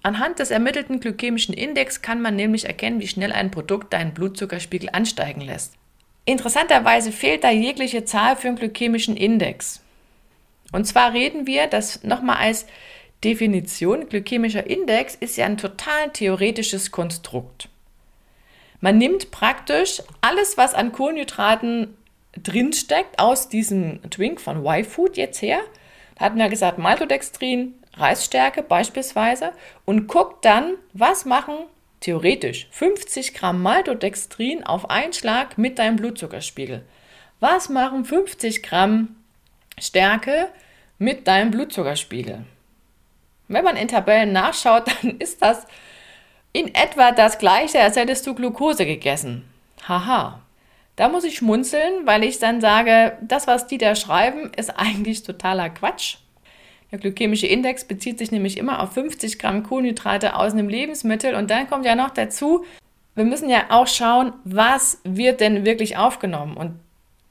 anhand 0.04 0.40
des 0.40 0.52
ermittelten 0.52 1.00
glykämischen 1.00 1.54
Index 1.54 2.02
kann 2.02 2.22
man 2.22 2.36
nämlich 2.36 2.66
erkennen, 2.66 3.00
wie 3.00 3.08
schnell 3.08 3.32
ein 3.32 3.52
Produkt 3.52 3.94
deinen 3.94 4.14
Blutzuckerspiegel 4.14 4.90
ansteigen 4.92 5.42
lässt. 5.42 5.74
Interessanterweise 6.26 7.12
fehlt 7.12 7.44
da 7.44 7.52
jegliche 7.52 8.04
Zahl 8.06 8.36
für 8.36 8.48
den 8.48 8.58
glykämischen 8.58 9.16
Index. 9.16 9.82
Und 10.72 10.86
zwar 10.86 11.14
reden 11.14 11.48
wir, 11.48 11.68
das 11.68 12.04
nochmal 12.04 12.38
als 12.38 12.66
Definition, 13.24 14.08
glykämischer 14.10 14.68
Index 14.68 15.16
ist 15.16 15.38
ja 15.38 15.46
ein 15.46 15.58
total 15.58 16.12
theoretisches 16.12 16.92
Konstrukt. 16.92 17.70
Man 18.80 18.98
nimmt 19.00 19.32
praktisch 19.32 20.04
alles, 20.22 20.58
was 20.58 20.76
an 20.76 20.92
Kohlenhydraten 20.92 21.96
drinsteckt, 22.44 23.18
aus 23.18 23.50
diesem 23.50 24.00
Drink 24.10 24.40
von 24.40 24.64
Y-Food 24.64 25.18
jetzt 25.18 25.42
her. 25.42 25.60
Da 26.16 26.26
hatten 26.26 26.38
wir 26.38 26.50
gesagt, 26.50 26.78
Maltodextrin, 26.78 27.74
Reisstärke 27.94 28.62
beispielsweise 28.62 29.52
und 29.86 30.08
guckt 30.08 30.46
dann, 30.46 30.76
was 30.94 31.26
machen 31.26 31.56
theoretisch 32.00 32.68
50 32.72 33.34
Gramm 33.34 33.64
Maltodextrin 33.64 34.64
auf 34.64 34.90
einen 34.92 35.14
Schlag 35.14 35.58
mit 35.58 35.80
deinem 35.80 35.96
Blutzuckerspiegel. 35.96 36.84
Was 37.40 37.70
machen 37.70 38.06
50 38.06 38.62
Gramm 38.62 39.16
Stärke 39.80 40.50
mit 41.00 41.28
deinem 41.28 41.50
Blutzuckerspiegel? 41.50 42.46
Wenn 43.48 43.64
man 43.64 43.78
in 43.78 43.88
Tabellen 43.88 44.32
nachschaut, 44.32 44.84
dann 45.02 45.18
ist 45.18 45.42
das 45.42 45.66
in 46.54 46.74
etwa 46.74 47.12
das 47.12 47.38
gleiche, 47.38 47.80
als 47.80 47.96
hättest 47.96 48.26
du 48.26 48.34
Glucose 48.34 48.86
gegessen. 48.86 49.44
Haha. 49.88 50.42
Da 50.96 51.10
muss 51.10 51.24
ich 51.24 51.36
schmunzeln, 51.36 52.08
weil 52.08 52.24
ich 52.24 52.40
dann 52.40 52.60
sage, 52.60 53.18
das, 53.22 53.46
was 53.46 53.68
die 53.68 53.78
da 53.78 53.96
schreiben, 53.96 54.52
ist 54.58 54.72
eigentlich 54.72 55.22
totaler 55.22 55.70
Quatsch. 55.70 56.18
Der 56.92 56.98
glykämische 56.98 57.46
Index 57.46 57.86
bezieht 57.86 58.18
sich 58.18 58.32
nämlich 58.32 58.58
immer 58.58 58.82
auf 58.82 58.94
50 58.94 59.38
Gramm 59.38 59.64
Kohlenhydrate 59.64 60.36
aus 60.36 60.54
einem 60.54 60.70
Lebensmittel 60.70 61.36
und 61.36 61.52
dann 61.52 61.70
kommt 61.70 61.86
ja 61.86 61.96
noch 61.96 62.10
dazu, 62.10 62.66
wir 63.14 63.26
müssen 63.26 63.50
ja 63.50 63.66
auch 63.70 63.88
schauen, 63.88 64.34
was 64.44 65.02
wird 65.04 65.42
denn 65.42 65.66
wirklich 65.66 65.98
aufgenommen 65.98 66.56
und 66.56 66.80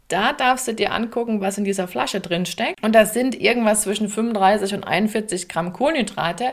da 0.08 0.32
darfst 0.32 0.68
du 0.68 0.74
dir 0.74 0.92
angucken, 0.92 1.40
was 1.40 1.58
in 1.58 1.64
dieser 1.64 1.88
Flasche 1.88 2.20
drin 2.20 2.46
steckt. 2.46 2.82
Und 2.82 2.94
das 2.94 3.12
sind 3.14 3.40
irgendwas 3.40 3.82
zwischen 3.82 4.08
35 4.08 4.74
und 4.74 4.84
41 4.84 5.48
Gramm 5.48 5.72
Kohlenhydrate, 5.72 6.52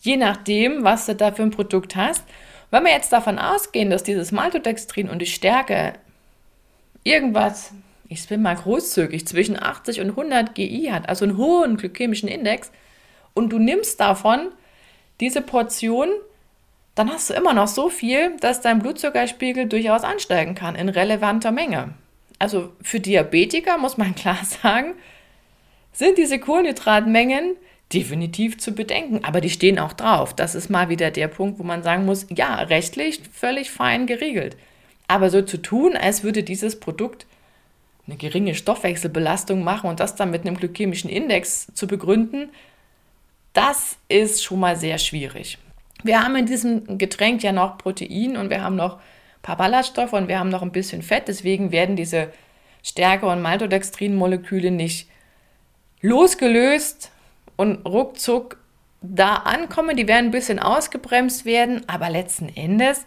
je 0.00 0.16
nachdem, 0.16 0.84
was 0.84 1.06
du 1.06 1.14
da 1.14 1.32
für 1.32 1.42
ein 1.42 1.50
Produkt 1.50 1.96
hast. 1.96 2.24
Wenn 2.70 2.84
wir 2.84 2.92
jetzt 2.92 3.12
davon 3.12 3.38
ausgehen, 3.38 3.90
dass 3.90 4.02
dieses 4.02 4.32
Maltodextrin 4.32 5.08
und 5.08 5.20
die 5.20 5.26
Stärke 5.26 5.94
irgendwas 7.04 7.72
ich 8.12 8.28
bin 8.28 8.42
mal 8.42 8.54
großzügig, 8.54 9.26
zwischen 9.26 9.60
80 9.60 10.00
und 10.02 10.10
100 10.10 10.54
GI 10.54 10.90
hat, 10.92 11.08
also 11.08 11.24
einen 11.24 11.38
hohen 11.38 11.76
glykämischen 11.78 12.28
Index, 12.28 12.70
und 13.34 13.50
du 13.50 13.58
nimmst 13.58 13.98
davon 14.00 14.48
diese 15.20 15.40
Portion, 15.40 16.08
dann 16.94 17.10
hast 17.10 17.30
du 17.30 17.34
immer 17.34 17.54
noch 17.54 17.68
so 17.68 17.88
viel, 17.88 18.36
dass 18.40 18.60
dein 18.60 18.80
Blutzuckerspiegel 18.80 19.66
durchaus 19.66 20.04
ansteigen 20.04 20.54
kann 20.54 20.74
in 20.74 20.90
relevanter 20.90 21.52
Menge. 21.52 21.94
Also 22.42 22.72
für 22.82 22.98
Diabetiker 22.98 23.78
muss 23.78 23.98
man 23.98 24.14
klar 24.16 24.38
sagen, 24.44 24.94
sind 25.92 26.18
diese 26.18 26.40
Kohlenhydratmengen 26.40 27.54
definitiv 27.92 28.58
zu 28.58 28.72
bedenken, 28.72 29.24
aber 29.24 29.40
die 29.40 29.48
stehen 29.50 29.78
auch 29.78 29.92
drauf. 29.92 30.34
Das 30.34 30.56
ist 30.56 30.68
mal 30.68 30.88
wieder 30.88 31.12
der 31.12 31.28
Punkt, 31.28 31.60
wo 31.60 31.62
man 31.62 31.84
sagen 31.84 32.04
muss, 32.04 32.26
ja, 32.34 32.56
rechtlich 32.56 33.20
völlig 33.32 33.70
fein 33.70 34.08
geregelt. 34.08 34.56
Aber 35.06 35.30
so 35.30 35.42
zu 35.42 35.58
tun, 35.58 35.96
als 35.96 36.24
würde 36.24 36.42
dieses 36.42 36.80
Produkt 36.80 37.26
eine 38.08 38.16
geringe 38.16 38.56
Stoffwechselbelastung 38.56 39.62
machen 39.62 39.88
und 39.88 40.00
das 40.00 40.16
dann 40.16 40.32
mit 40.32 40.44
einem 40.44 40.56
glykämischen 40.56 41.10
Index 41.10 41.68
zu 41.74 41.86
begründen, 41.86 42.48
das 43.52 43.98
ist 44.08 44.42
schon 44.42 44.58
mal 44.58 44.74
sehr 44.74 44.98
schwierig. 44.98 45.58
Wir 46.02 46.24
haben 46.24 46.34
in 46.34 46.46
diesem 46.46 46.98
Getränk 46.98 47.44
ja 47.44 47.52
noch 47.52 47.78
Protein 47.78 48.36
und 48.36 48.50
wir 48.50 48.64
haben 48.64 48.74
noch 48.74 48.98
paar 49.42 49.56
Ballaststoffe 49.56 50.12
und 50.12 50.28
wir 50.28 50.38
haben 50.38 50.48
noch 50.48 50.62
ein 50.62 50.72
bisschen 50.72 51.02
Fett. 51.02 51.28
Deswegen 51.28 51.72
werden 51.72 51.96
diese 51.96 52.32
Stärke- 52.82 53.26
und 53.26 53.42
Maltodextrin-Moleküle 53.42 54.70
nicht 54.70 55.08
losgelöst 56.00 57.10
und 57.56 57.84
ruckzuck 57.86 58.58
da 59.02 59.34
ankommen. 59.34 59.96
Die 59.96 60.08
werden 60.08 60.26
ein 60.26 60.32
bisschen 60.32 60.58
ausgebremst 60.58 61.44
werden, 61.44 61.82
aber 61.88 62.10
letzten 62.10 62.48
Endes 62.48 63.04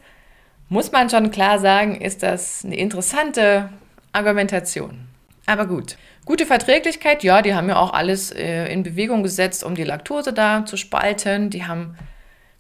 muss 0.70 0.92
man 0.92 1.10
schon 1.10 1.32
klar 1.32 1.60
sagen, 1.60 2.02
ist 2.02 2.24
das 2.24 2.66
eine 2.66 2.76
interessante 2.76 3.70
Argumentation. 4.14 5.08
Aber 5.46 5.68
gut. 5.68 5.98
Gute 6.26 6.48
Verträglichkeit, 6.48 7.24
ja, 7.24 7.44
die 7.44 7.54
haben 7.54 7.70
ja 7.70 7.78
auch 7.78 7.94
alles 7.94 8.32
äh, 8.32 8.66
in 8.74 8.82
Bewegung 8.82 9.22
gesetzt, 9.22 9.64
um 9.64 9.76
die 9.76 9.84
Laktose 9.84 10.34
da 10.34 10.66
zu 10.66 10.76
spalten. 10.76 11.52
Die 11.52 11.66
haben 11.66 11.96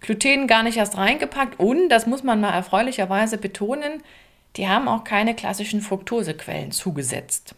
Gluten 0.05 0.47
gar 0.47 0.63
nicht 0.63 0.77
erst 0.77 0.97
reingepackt 0.97 1.59
und, 1.59 1.89
das 1.89 2.05
muss 2.07 2.23
man 2.23 2.41
mal 2.41 2.53
erfreulicherweise 2.53 3.37
betonen, 3.37 4.03
die 4.55 4.67
haben 4.67 4.87
auch 4.87 5.03
keine 5.03 5.35
klassischen 5.35 5.81
Fructosequellen 5.81 6.71
zugesetzt. 6.71 7.55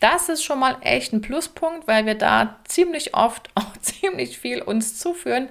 Das 0.00 0.28
ist 0.28 0.44
schon 0.44 0.58
mal 0.58 0.76
echt 0.80 1.12
ein 1.12 1.20
Pluspunkt, 1.20 1.86
weil 1.86 2.06
wir 2.06 2.14
da 2.14 2.56
ziemlich 2.64 3.14
oft 3.14 3.50
auch 3.54 3.76
ziemlich 3.80 4.38
viel 4.38 4.62
uns 4.62 4.98
zuführen. 4.98 5.48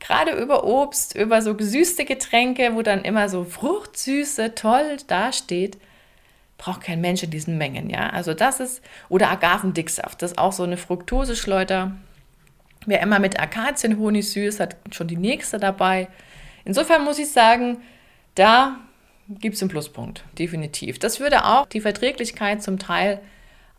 Gerade 0.00 0.32
über 0.32 0.64
Obst, 0.64 1.16
über 1.16 1.40
so 1.40 1.54
gesüßte 1.54 2.04
Getränke, 2.04 2.74
wo 2.74 2.82
dann 2.82 3.02
immer 3.02 3.28
so 3.28 3.44
Fruchtsüße 3.44 4.54
toll 4.54 4.98
dasteht 5.06 5.78
braucht 6.58 6.82
kein 6.82 7.00
Mensch 7.00 7.22
in 7.22 7.30
diesen 7.30 7.58
Mengen, 7.58 7.90
ja. 7.90 8.10
Also 8.10 8.34
das 8.34 8.60
ist, 8.60 8.82
oder 9.08 9.30
Agavendicksaft, 9.30 10.22
das 10.22 10.32
ist 10.32 10.38
auch 10.38 10.52
so 10.52 10.62
eine 10.62 10.76
Fructoseschleuder. 10.76 11.92
Wer 12.86 13.00
immer 13.00 13.18
mit 13.18 13.40
Akazienhonig 13.40 14.30
süß, 14.30 14.60
hat 14.60 14.76
schon 14.90 15.08
die 15.08 15.16
nächste 15.16 15.58
dabei. 15.58 16.08
Insofern 16.64 17.04
muss 17.04 17.18
ich 17.18 17.30
sagen, 17.30 17.78
da 18.34 18.76
gibt 19.28 19.56
es 19.56 19.62
einen 19.62 19.70
Pluspunkt, 19.70 20.24
definitiv. 20.38 20.98
Das 20.98 21.20
würde 21.20 21.44
auch 21.44 21.66
die 21.66 21.80
Verträglichkeit 21.80 22.62
zum 22.62 22.78
Teil 22.78 23.20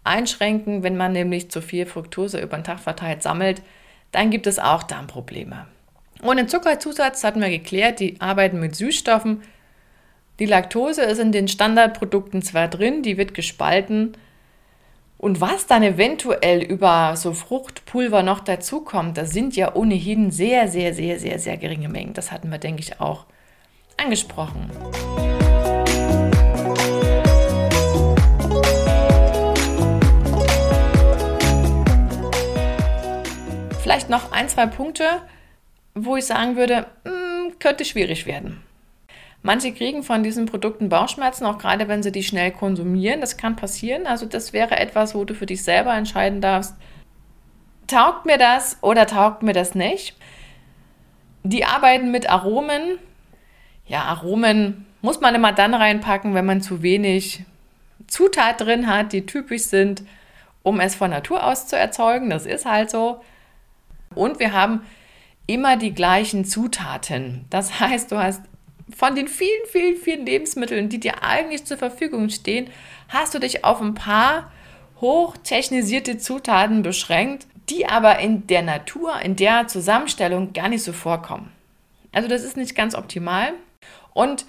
einschränken, 0.03 0.83
wenn 0.83 0.97
man 0.97 1.11
nämlich 1.11 1.49
zu 1.49 1.61
viel 1.61 1.85
Fructose 1.85 2.39
über 2.39 2.57
den 2.57 2.63
Tag 2.63 2.79
verteilt 2.79 3.23
sammelt, 3.23 3.61
dann 4.11 4.29
gibt 4.29 4.47
es 4.47 4.59
auch 4.59 4.83
Darmprobleme. 4.83 5.67
Ohne 6.23 6.47
Zuckerzusatz 6.47 7.23
hatten 7.23 7.41
wir 7.41 7.49
geklärt, 7.49 7.99
die 7.99 8.21
arbeiten 8.21 8.59
mit 8.59 8.75
Süßstoffen, 8.75 9.41
die 10.39 10.45
Laktose 10.45 11.01
ist 11.03 11.19
in 11.19 11.31
den 11.31 11.47
Standardprodukten 11.47 12.41
zwar 12.41 12.67
drin, 12.67 13.03
die 13.03 13.17
wird 13.17 13.33
gespalten. 13.33 14.17
Und 15.17 15.39
was 15.39 15.65
dann 15.65 15.81
eventuell 15.81 16.61
über 16.61 17.15
so 17.15 17.33
Fruchtpulver 17.33 18.21
noch 18.21 18.41
dazukommt, 18.41 19.17
das 19.17 19.31
sind 19.31 19.55
ja 19.55 19.73
ohnehin 19.73 20.29
sehr, 20.29 20.67
sehr, 20.67 20.93
sehr, 20.93 21.19
sehr, 21.19 21.39
sehr 21.39 21.57
geringe 21.57 21.87
Mengen. 21.87 22.13
Das 22.13 22.31
hatten 22.31 22.51
wir, 22.51 22.57
denke 22.57 22.81
ich, 22.81 22.99
auch 22.99 23.25
angesprochen. 23.97 24.69
Vielleicht 33.81 34.09
noch 34.09 34.31
ein, 34.31 34.49
zwei 34.49 34.65
Punkte, 34.65 35.05
wo 35.93 36.17
ich 36.17 36.25
sagen 36.25 36.57
würde, 36.57 36.87
hm, 37.05 37.57
könnte 37.59 37.85
schwierig 37.85 38.25
werden. 38.25 38.63
Manche 39.45 39.73
kriegen 39.73 40.01
von 40.01 40.23
diesen 40.23 40.47
Produkten 40.47 40.89
Bauchschmerzen, 40.89 41.45
auch 41.45 41.59
gerade 41.59 41.87
wenn 41.87 42.01
sie 42.01 42.11
die 42.11 42.23
schnell 42.23 42.49
konsumieren. 42.49 43.21
Das 43.21 43.37
kann 43.37 43.55
passieren. 43.55 44.07
Also 44.07 44.25
das 44.25 44.53
wäre 44.53 44.79
etwas, 44.79 45.13
wo 45.13 45.23
du 45.23 45.35
für 45.35 45.45
dich 45.45 45.63
selber 45.63 45.93
entscheiden 45.93 46.41
darfst, 46.41 46.73
taugt 47.85 48.25
mir 48.25 48.39
das 48.39 48.79
oder 48.81 49.05
taugt 49.05 49.43
mir 49.43 49.53
das 49.53 49.75
nicht. 49.75 50.17
Die 51.43 51.63
arbeiten 51.63 52.09
mit 52.09 52.27
Aromen. 52.27 52.97
Ja, 53.85 54.05
Aromen 54.05 54.87
muss 55.03 55.21
man 55.21 55.35
immer 55.35 55.51
dann 55.51 55.75
reinpacken, 55.75 56.33
wenn 56.33 56.47
man 56.47 56.61
zu 56.61 56.81
wenig 56.81 57.43
Zutat 58.07 58.61
drin 58.61 58.87
hat, 58.87 59.13
die 59.13 59.27
typisch 59.27 59.65
sind, 59.65 60.01
um 60.63 60.79
es 60.79 60.95
von 60.95 61.11
Natur 61.11 61.43
aus 61.43 61.67
zu 61.67 61.77
erzeugen. 61.77 62.31
Das 62.31 62.47
ist 62.47 62.65
halt 62.65 62.89
so. 62.89 63.21
Und 64.15 64.39
wir 64.39 64.53
haben 64.53 64.81
immer 65.45 65.77
die 65.77 65.93
gleichen 65.93 66.45
Zutaten. 66.45 67.45
Das 67.51 67.79
heißt, 67.79 68.11
du 68.11 68.17
hast 68.17 68.41
von 68.89 69.15
den 69.15 69.27
vielen, 69.27 69.65
vielen, 69.71 69.97
vielen 69.97 70.25
Lebensmitteln, 70.25 70.89
die 70.89 70.99
dir 70.99 71.23
eigentlich 71.23 71.65
zur 71.65 71.77
Verfügung 71.77 72.29
stehen, 72.29 72.69
hast 73.09 73.33
du 73.33 73.39
dich 73.39 73.63
auf 73.63 73.81
ein 73.81 73.95
paar 73.95 74.51
hochtechnisierte 75.01 76.17
Zutaten 76.17 76.83
beschränkt, 76.83 77.47
die 77.69 77.87
aber 77.87 78.19
in 78.19 78.47
der 78.47 78.61
Natur, 78.61 79.19
in 79.21 79.35
der 79.35 79.67
Zusammenstellung 79.67 80.53
gar 80.53 80.69
nicht 80.69 80.83
so 80.83 80.93
vorkommen. 80.93 81.51
Also 82.11 82.29
das 82.29 82.43
ist 82.43 82.57
nicht 82.57 82.75
ganz 82.75 82.95
optimal. 82.95 83.53
Und 84.13 84.45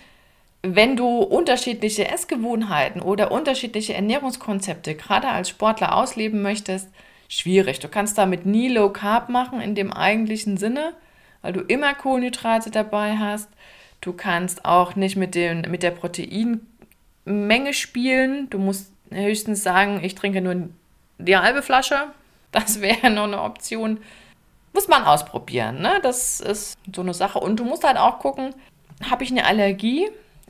wenn 0.62 0.96
du 0.96 1.18
unterschiedliche 1.18 2.09
Essgewohnheiten 2.09 3.01
oder 3.01 3.33
unterschiedliche 3.33 3.94
Ernährungskonzepte 3.94 4.94
gerade 4.94 5.29
als 5.29 5.49
Sportler 5.49 5.94
ausleben 5.94 6.42
möchtest, 6.42 6.88
schwierig. 7.29 7.81
Du 7.81 7.88
kannst 7.88 8.18
damit 8.18 8.46
nie 8.46 8.68
Low 8.68 8.90
Carb 8.90 9.29
machen 9.29 9.61
in 9.61 9.75
dem 9.75 9.92
eigentlichen 9.92 10.57
Sinne, 10.57 10.94
weil 11.42 11.53
du 11.53 11.61
immer 11.61 11.94
Kohlenhydrate 11.94 12.70
dabei 12.70 13.16
hast. 13.16 13.49
Du 14.00 14.12
kannst 14.12 14.64
auch 14.64 14.96
nicht 14.96 15.16
mit, 15.16 15.35
den, 15.35 15.62
mit 15.62 15.82
der 15.82 15.90
Proteinmenge 15.90 17.72
spielen. 17.72 18.48
Du 18.50 18.59
musst 18.59 18.92
höchstens 19.11 19.62
sagen, 19.62 20.00
ich 20.02 20.14
trinke 20.14 20.40
nur 20.40 20.68
die 21.18 21.37
halbe 21.37 21.62
Flasche. 21.62 22.09
Das 22.52 22.80
wäre 22.80 23.11
noch 23.11 23.24
eine 23.24 23.42
Option. 23.42 23.98
Muss 24.72 24.88
man 24.88 25.04
ausprobieren. 25.04 25.80
Ne? 25.80 26.00
Das 26.02 26.40
ist 26.40 26.78
so 26.94 27.02
eine 27.02 27.14
Sache. 27.14 27.38
Und 27.38 27.61
du 27.61 27.64
musst 27.64 27.85
halt 27.85 27.96
auch 27.96 28.18
gucken, 28.18 28.54
habe 29.11 29.24
ich 29.24 29.30
eine 29.30 29.44
Allergie? 29.44 30.09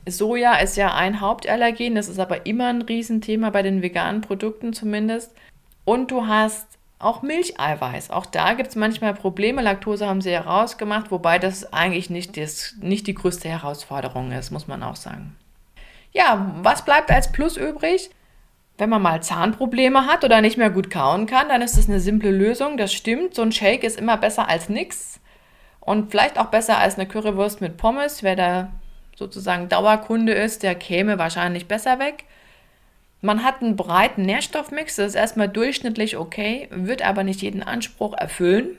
Soja 0.09 0.55
ist 0.57 0.77
ja 0.77 0.95
ein 0.95 1.21
Hauptallergen, 1.21 1.97
das 1.97 2.09
ist 2.09 2.21
aber 2.21 2.47
immer 2.47 2.69
ein 2.69 2.83
Riesenthema 2.83 3.51
bei 3.51 3.63
den 3.63 3.83
veganen 3.83 4.21
Produkten 4.21 4.73
zumindest. 4.73 5.35
Und 5.85 6.13
du 6.13 6.27
hast 6.27 6.76
auch 6.99 7.23
Milcheiweiß. 7.23 8.11
Auch 8.11 8.27
da 8.27 8.55
gibt 8.55 8.71
es 8.71 8.77
manchmal 8.77 9.15
Probleme. 9.15 9.63
Laktose 9.63 10.07
haben 10.07 10.23
sie 10.23 10.31
herausgemacht, 10.31 11.11
wobei 11.11 11.39
das 11.39 11.73
eigentlich 11.73 12.09
nicht, 12.11 12.37
das, 12.37 12.75
nicht 12.81 13.07
die 13.07 13.15
größte 13.15 13.49
Herausforderung 13.49 14.33
ist, 14.33 14.51
muss 14.51 14.67
man 14.67 14.83
auch 14.83 14.97
sagen. 14.97 15.37
Ja, 16.13 16.55
was 16.63 16.85
bleibt 16.85 17.11
als 17.11 17.31
Plus 17.31 17.57
übrig? 17.57 18.11
Wenn 18.79 18.91
man 18.91 19.03
mal 19.03 19.23
Zahnprobleme 19.23 20.07
hat 20.07 20.25
oder 20.25 20.41
nicht 20.41 20.57
mehr 20.57 20.71
gut 20.71 20.91
kauen 20.91 21.27
kann, 21.27 21.49
dann 21.49 21.63
ist 21.63 21.77
das 21.77 21.89
eine 21.89 22.01
simple 22.01 22.31
Lösung. 22.31 22.77
Das 22.77 22.93
stimmt. 22.93 23.35
So 23.35 23.43
ein 23.43 23.53
Shake 23.53 23.85
ist 23.85 23.99
immer 23.99 24.17
besser 24.17 24.49
als 24.49 24.69
nichts. 24.69 25.21
Und 25.81 26.11
vielleicht 26.11 26.39
auch 26.39 26.47
besser 26.47 26.79
als 26.79 26.97
eine 26.97 27.07
Currywurst 27.07 27.61
mit 27.61 27.77
Pommes. 27.77 28.23
Wer 28.23 28.37
da 28.37 28.73
sozusagen 29.15 29.69
Dauerkunde 29.69 30.33
ist, 30.33 30.63
der 30.63 30.75
käme 30.75 31.19
wahrscheinlich 31.19 31.69
besser 31.69 31.99
weg. 31.99 32.25
Man 33.21 33.43
hat 33.43 33.63
einen 33.63 33.77
breiten 33.77 34.23
Nährstoffmix, 34.23 34.97
das 34.97 35.09
ist 35.09 35.15
erstmal 35.15 35.49
durchschnittlich 35.49 36.17
okay, 36.17 36.69
wird 36.71 37.03
aber 37.03 37.25
nicht 37.25 37.43
jeden 37.43 37.63
Anspruch 37.63 38.15
erfüllen. 38.15 38.77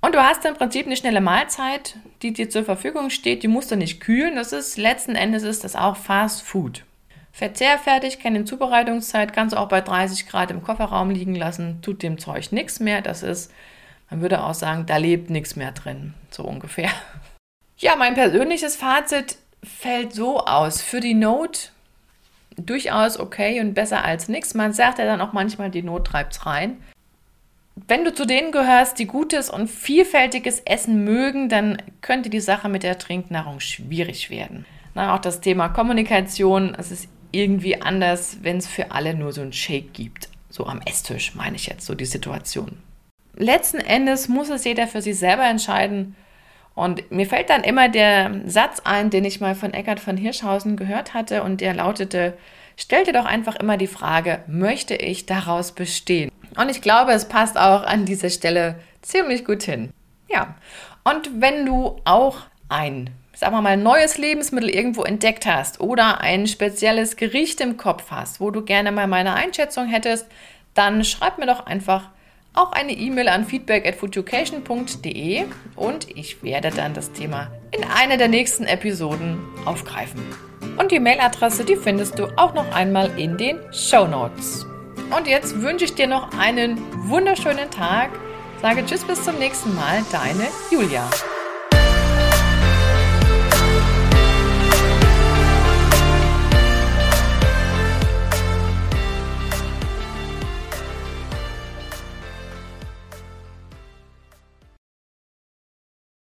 Und 0.00 0.14
du 0.14 0.22
hast 0.22 0.44
im 0.46 0.54
Prinzip 0.54 0.86
eine 0.86 0.96
schnelle 0.96 1.20
Mahlzeit, 1.20 1.96
die 2.22 2.32
dir 2.32 2.48
zur 2.48 2.64
Verfügung 2.64 3.10
steht, 3.10 3.42
die 3.42 3.48
musst 3.48 3.70
du 3.70 3.76
nicht 3.76 4.00
kühlen, 4.00 4.36
das 4.36 4.52
ist 4.52 4.78
letzten 4.78 5.14
Endes 5.14 5.42
ist 5.42 5.62
das 5.62 5.76
auch 5.76 5.96
Fast 5.96 6.42
Food. 6.42 6.84
Verzehrfertig, 7.32 8.18
keine 8.18 8.44
Zubereitungszeit, 8.44 9.32
kannst 9.32 9.54
du 9.54 9.58
auch 9.58 9.68
bei 9.68 9.82
30 9.82 10.26
Grad 10.26 10.50
im 10.50 10.62
Kofferraum 10.62 11.10
liegen 11.10 11.34
lassen, 11.34 11.80
tut 11.82 12.02
dem 12.02 12.18
Zeug 12.18 12.50
nichts 12.50 12.80
mehr, 12.80 13.02
das 13.02 13.22
ist, 13.22 13.52
man 14.08 14.22
würde 14.22 14.42
auch 14.42 14.54
sagen, 14.54 14.86
da 14.86 14.96
lebt 14.96 15.30
nichts 15.30 15.54
mehr 15.54 15.72
drin, 15.72 16.14
so 16.30 16.44
ungefähr. 16.44 16.90
Ja, 17.82 17.96
mein 17.96 18.12
persönliches 18.12 18.76
Fazit 18.76 19.38
fällt 19.64 20.12
so 20.12 20.40
aus. 20.40 20.82
Für 20.82 21.00
die 21.00 21.14
Not 21.14 21.72
durchaus 22.66 23.18
okay 23.18 23.60
und 23.60 23.74
besser 23.74 24.04
als 24.04 24.28
nichts. 24.28 24.54
Man 24.54 24.72
sagt 24.72 24.98
ja 24.98 25.04
dann 25.04 25.20
auch 25.20 25.32
manchmal, 25.32 25.70
die 25.70 25.82
Not 25.82 26.06
treibt's 26.06 26.46
rein. 26.46 26.78
Wenn 27.88 28.04
du 28.04 28.12
zu 28.12 28.26
denen 28.26 28.52
gehörst, 28.52 28.98
die 28.98 29.06
gutes 29.06 29.48
und 29.48 29.68
vielfältiges 29.68 30.60
Essen 30.60 31.04
mögen, 31.04 31.48
dann 31.48 31.78
könnte 32.02 32.30
die 32.30 32.40
Sache 32.40 32.68
mit 32.68 32.82
der 32.82 32.98
Trinknahrung 32.98 33.60
schwierig 33.60 34.30
werden. 34.30 34.66
Na, 34.94 35.14
auch 35.14 35.20
das 35.20 35.40
Thema 35.40 35.68
Kommunikation, 35.68 36.74
es 36.76 36.90
ist 36.90 37.08
irgendwie 37.32 37.80
anders, 37.80 38.38
wenn 38.42 38.58
es 38.58 38.66
für 38.66 38.90
alle 38.90 39.14
nur 39.14 39.32
so 39.32 39.40
ein 39.40 39.52
Shake 39.52 39.92
gibt. 39.92 40.28
So 40.50 40.66
am 40.66 40.80
Esstisch 40.84 41.34
meine 41.34 41.56
ich 41.56 41.66
jetzt 41.66 41.86
so 41.86 41.94
die 41.94 42.06
Situation. 42.06 42.78
Letzten 43.36 43.78
Endes 43.78 44.28
muss 44.28 44.50
es 44.50 44.64
jeder 44.64 44.88
für 44.88 45.00
sich 45.00 45.16
selber 45.16 45.44
entscheiden, 45.44 46.16
und 46.80 47.10
mir 47.10 47.26
fällt 47.26 47.50
dann 47.50 47.62
immer 47.62 47.90
der 47.90 48.40
Satz 48.46 48.80
ein, 48.84 49.10
den 49.10 49.26
ich 49.26 49.38
mal 49.38 49.54
von 49.54 49.74
Eckhard 49.74 50.00
von 50.00 50.16
Hirschhausen 50.16 50.78
gehört 50.78 51.12
hatte 51.12 51.42
und 51.42 51.60
der 51.60 51.74
lautete, 51.74 52.38
stell 52.74 53.04
dir 53.04 53.12
doch 53.12 53.26
einfach 53.26 53.56
immer 53.56 53.76
die 53.76 53.86
Frage, 53.86 54.42
möchte 54.46 54.94
ich 54.94 55.26
daraus 55.26 55.72
bestehen? 55.72 56.32
Und 56.56 56.70
ich 56.70 56.80
glaube, 56.80 57.12
es 57.12 57.28
passt 57.28 57.58
auch 57.58 57.82
an 57.82 58.06
dieser 58.06 58.30
Stelle 58.30 58.76
ziemlich 59.02 59.44
gut 59.44 59.62
hin. 59.62 59.90
Ja, 60.30 60.54
und 61.04 61.42
wenn 61.42 61.66
du 61.66 62.00
auch 62.06 62.38
ein, 62.70 63.10
sagen 63.34 63.54
wir 63.54 63.60
mal, 63.60 63.76
neues 63.76 64.16
Lebensmittel 64.16 64.70
irgendwo 64.70 65.02
entdeckt 65.02 65.44
hast 65.44 65.80
oder 65.80 66.22
ein 66.22 66.46
spezielles 66.46 67.16
Gericht 67.16 67.60
im 67.60 67.76
Kopf 67.76 68.10
hast, 68.10 68.40
wo 68.40 68.50
du 68.50 68.64
gerne 68.64 68.90
mal 68.90 69.06
meine 69.06 69.34
Einschätzung 69.34 69.86
hättest, 69.86 70.26
dann 70.72 71.04
schreib 71.04 71.36
mir 71.36 71.46
doch 71.46 71.66
einfach 71.66 72.08
auch 72.54 72.72
eine 72.72 72.92
E-Mail 72.92 73.28
an 73.28 73.44
feedback 73.44 73.86
at 73.86 73.96
foodeducation.de 73.96 75.44
und 75.76 76.08
ich 76.16 76.42
werde 76.42 76.70
dann 76.70 76.94
das 76.94 77.12
Thema 77.12 77.50
in 77.70 77.84
einer 77.84 78.16
der 78.16 78.28
nächsten 78.28 78.64
Episoden 78.64 79.38
aufgreifen. 79.64 80.20
Und 80.78 80.90
die 80.90 81.00
Mailadresse, 81.00 81.64
die 81.64 81.76
findest 81.76 82.18
du 82.18 82.26
auch 82.36 82.54
noch 82.54 82.70
einmal 82.72 83.18
in 83.18 83.36
den 83.36 83.58
Show 83.72 84.06
Notes. 84.06 84.66
Und 85.16 85.26
jetzt 85.26 85.60
wünsche 85.60 85.84
ich 85.84 85.94
dir 85.94 86.06
noch 86.06 86.36
einen 86.38 86.78
wunderschönen 87.08 87.70
Tag. 87.70 88.10
Sage 88.60 88.84
Tschüss 88.84 89.04
bis 89.04 89.24
zum 89.24 89.38
nächsten 89.38 89.74
Mal, 89.74 90.02
deine 90.12 90.48
Julia. 90.70 91.08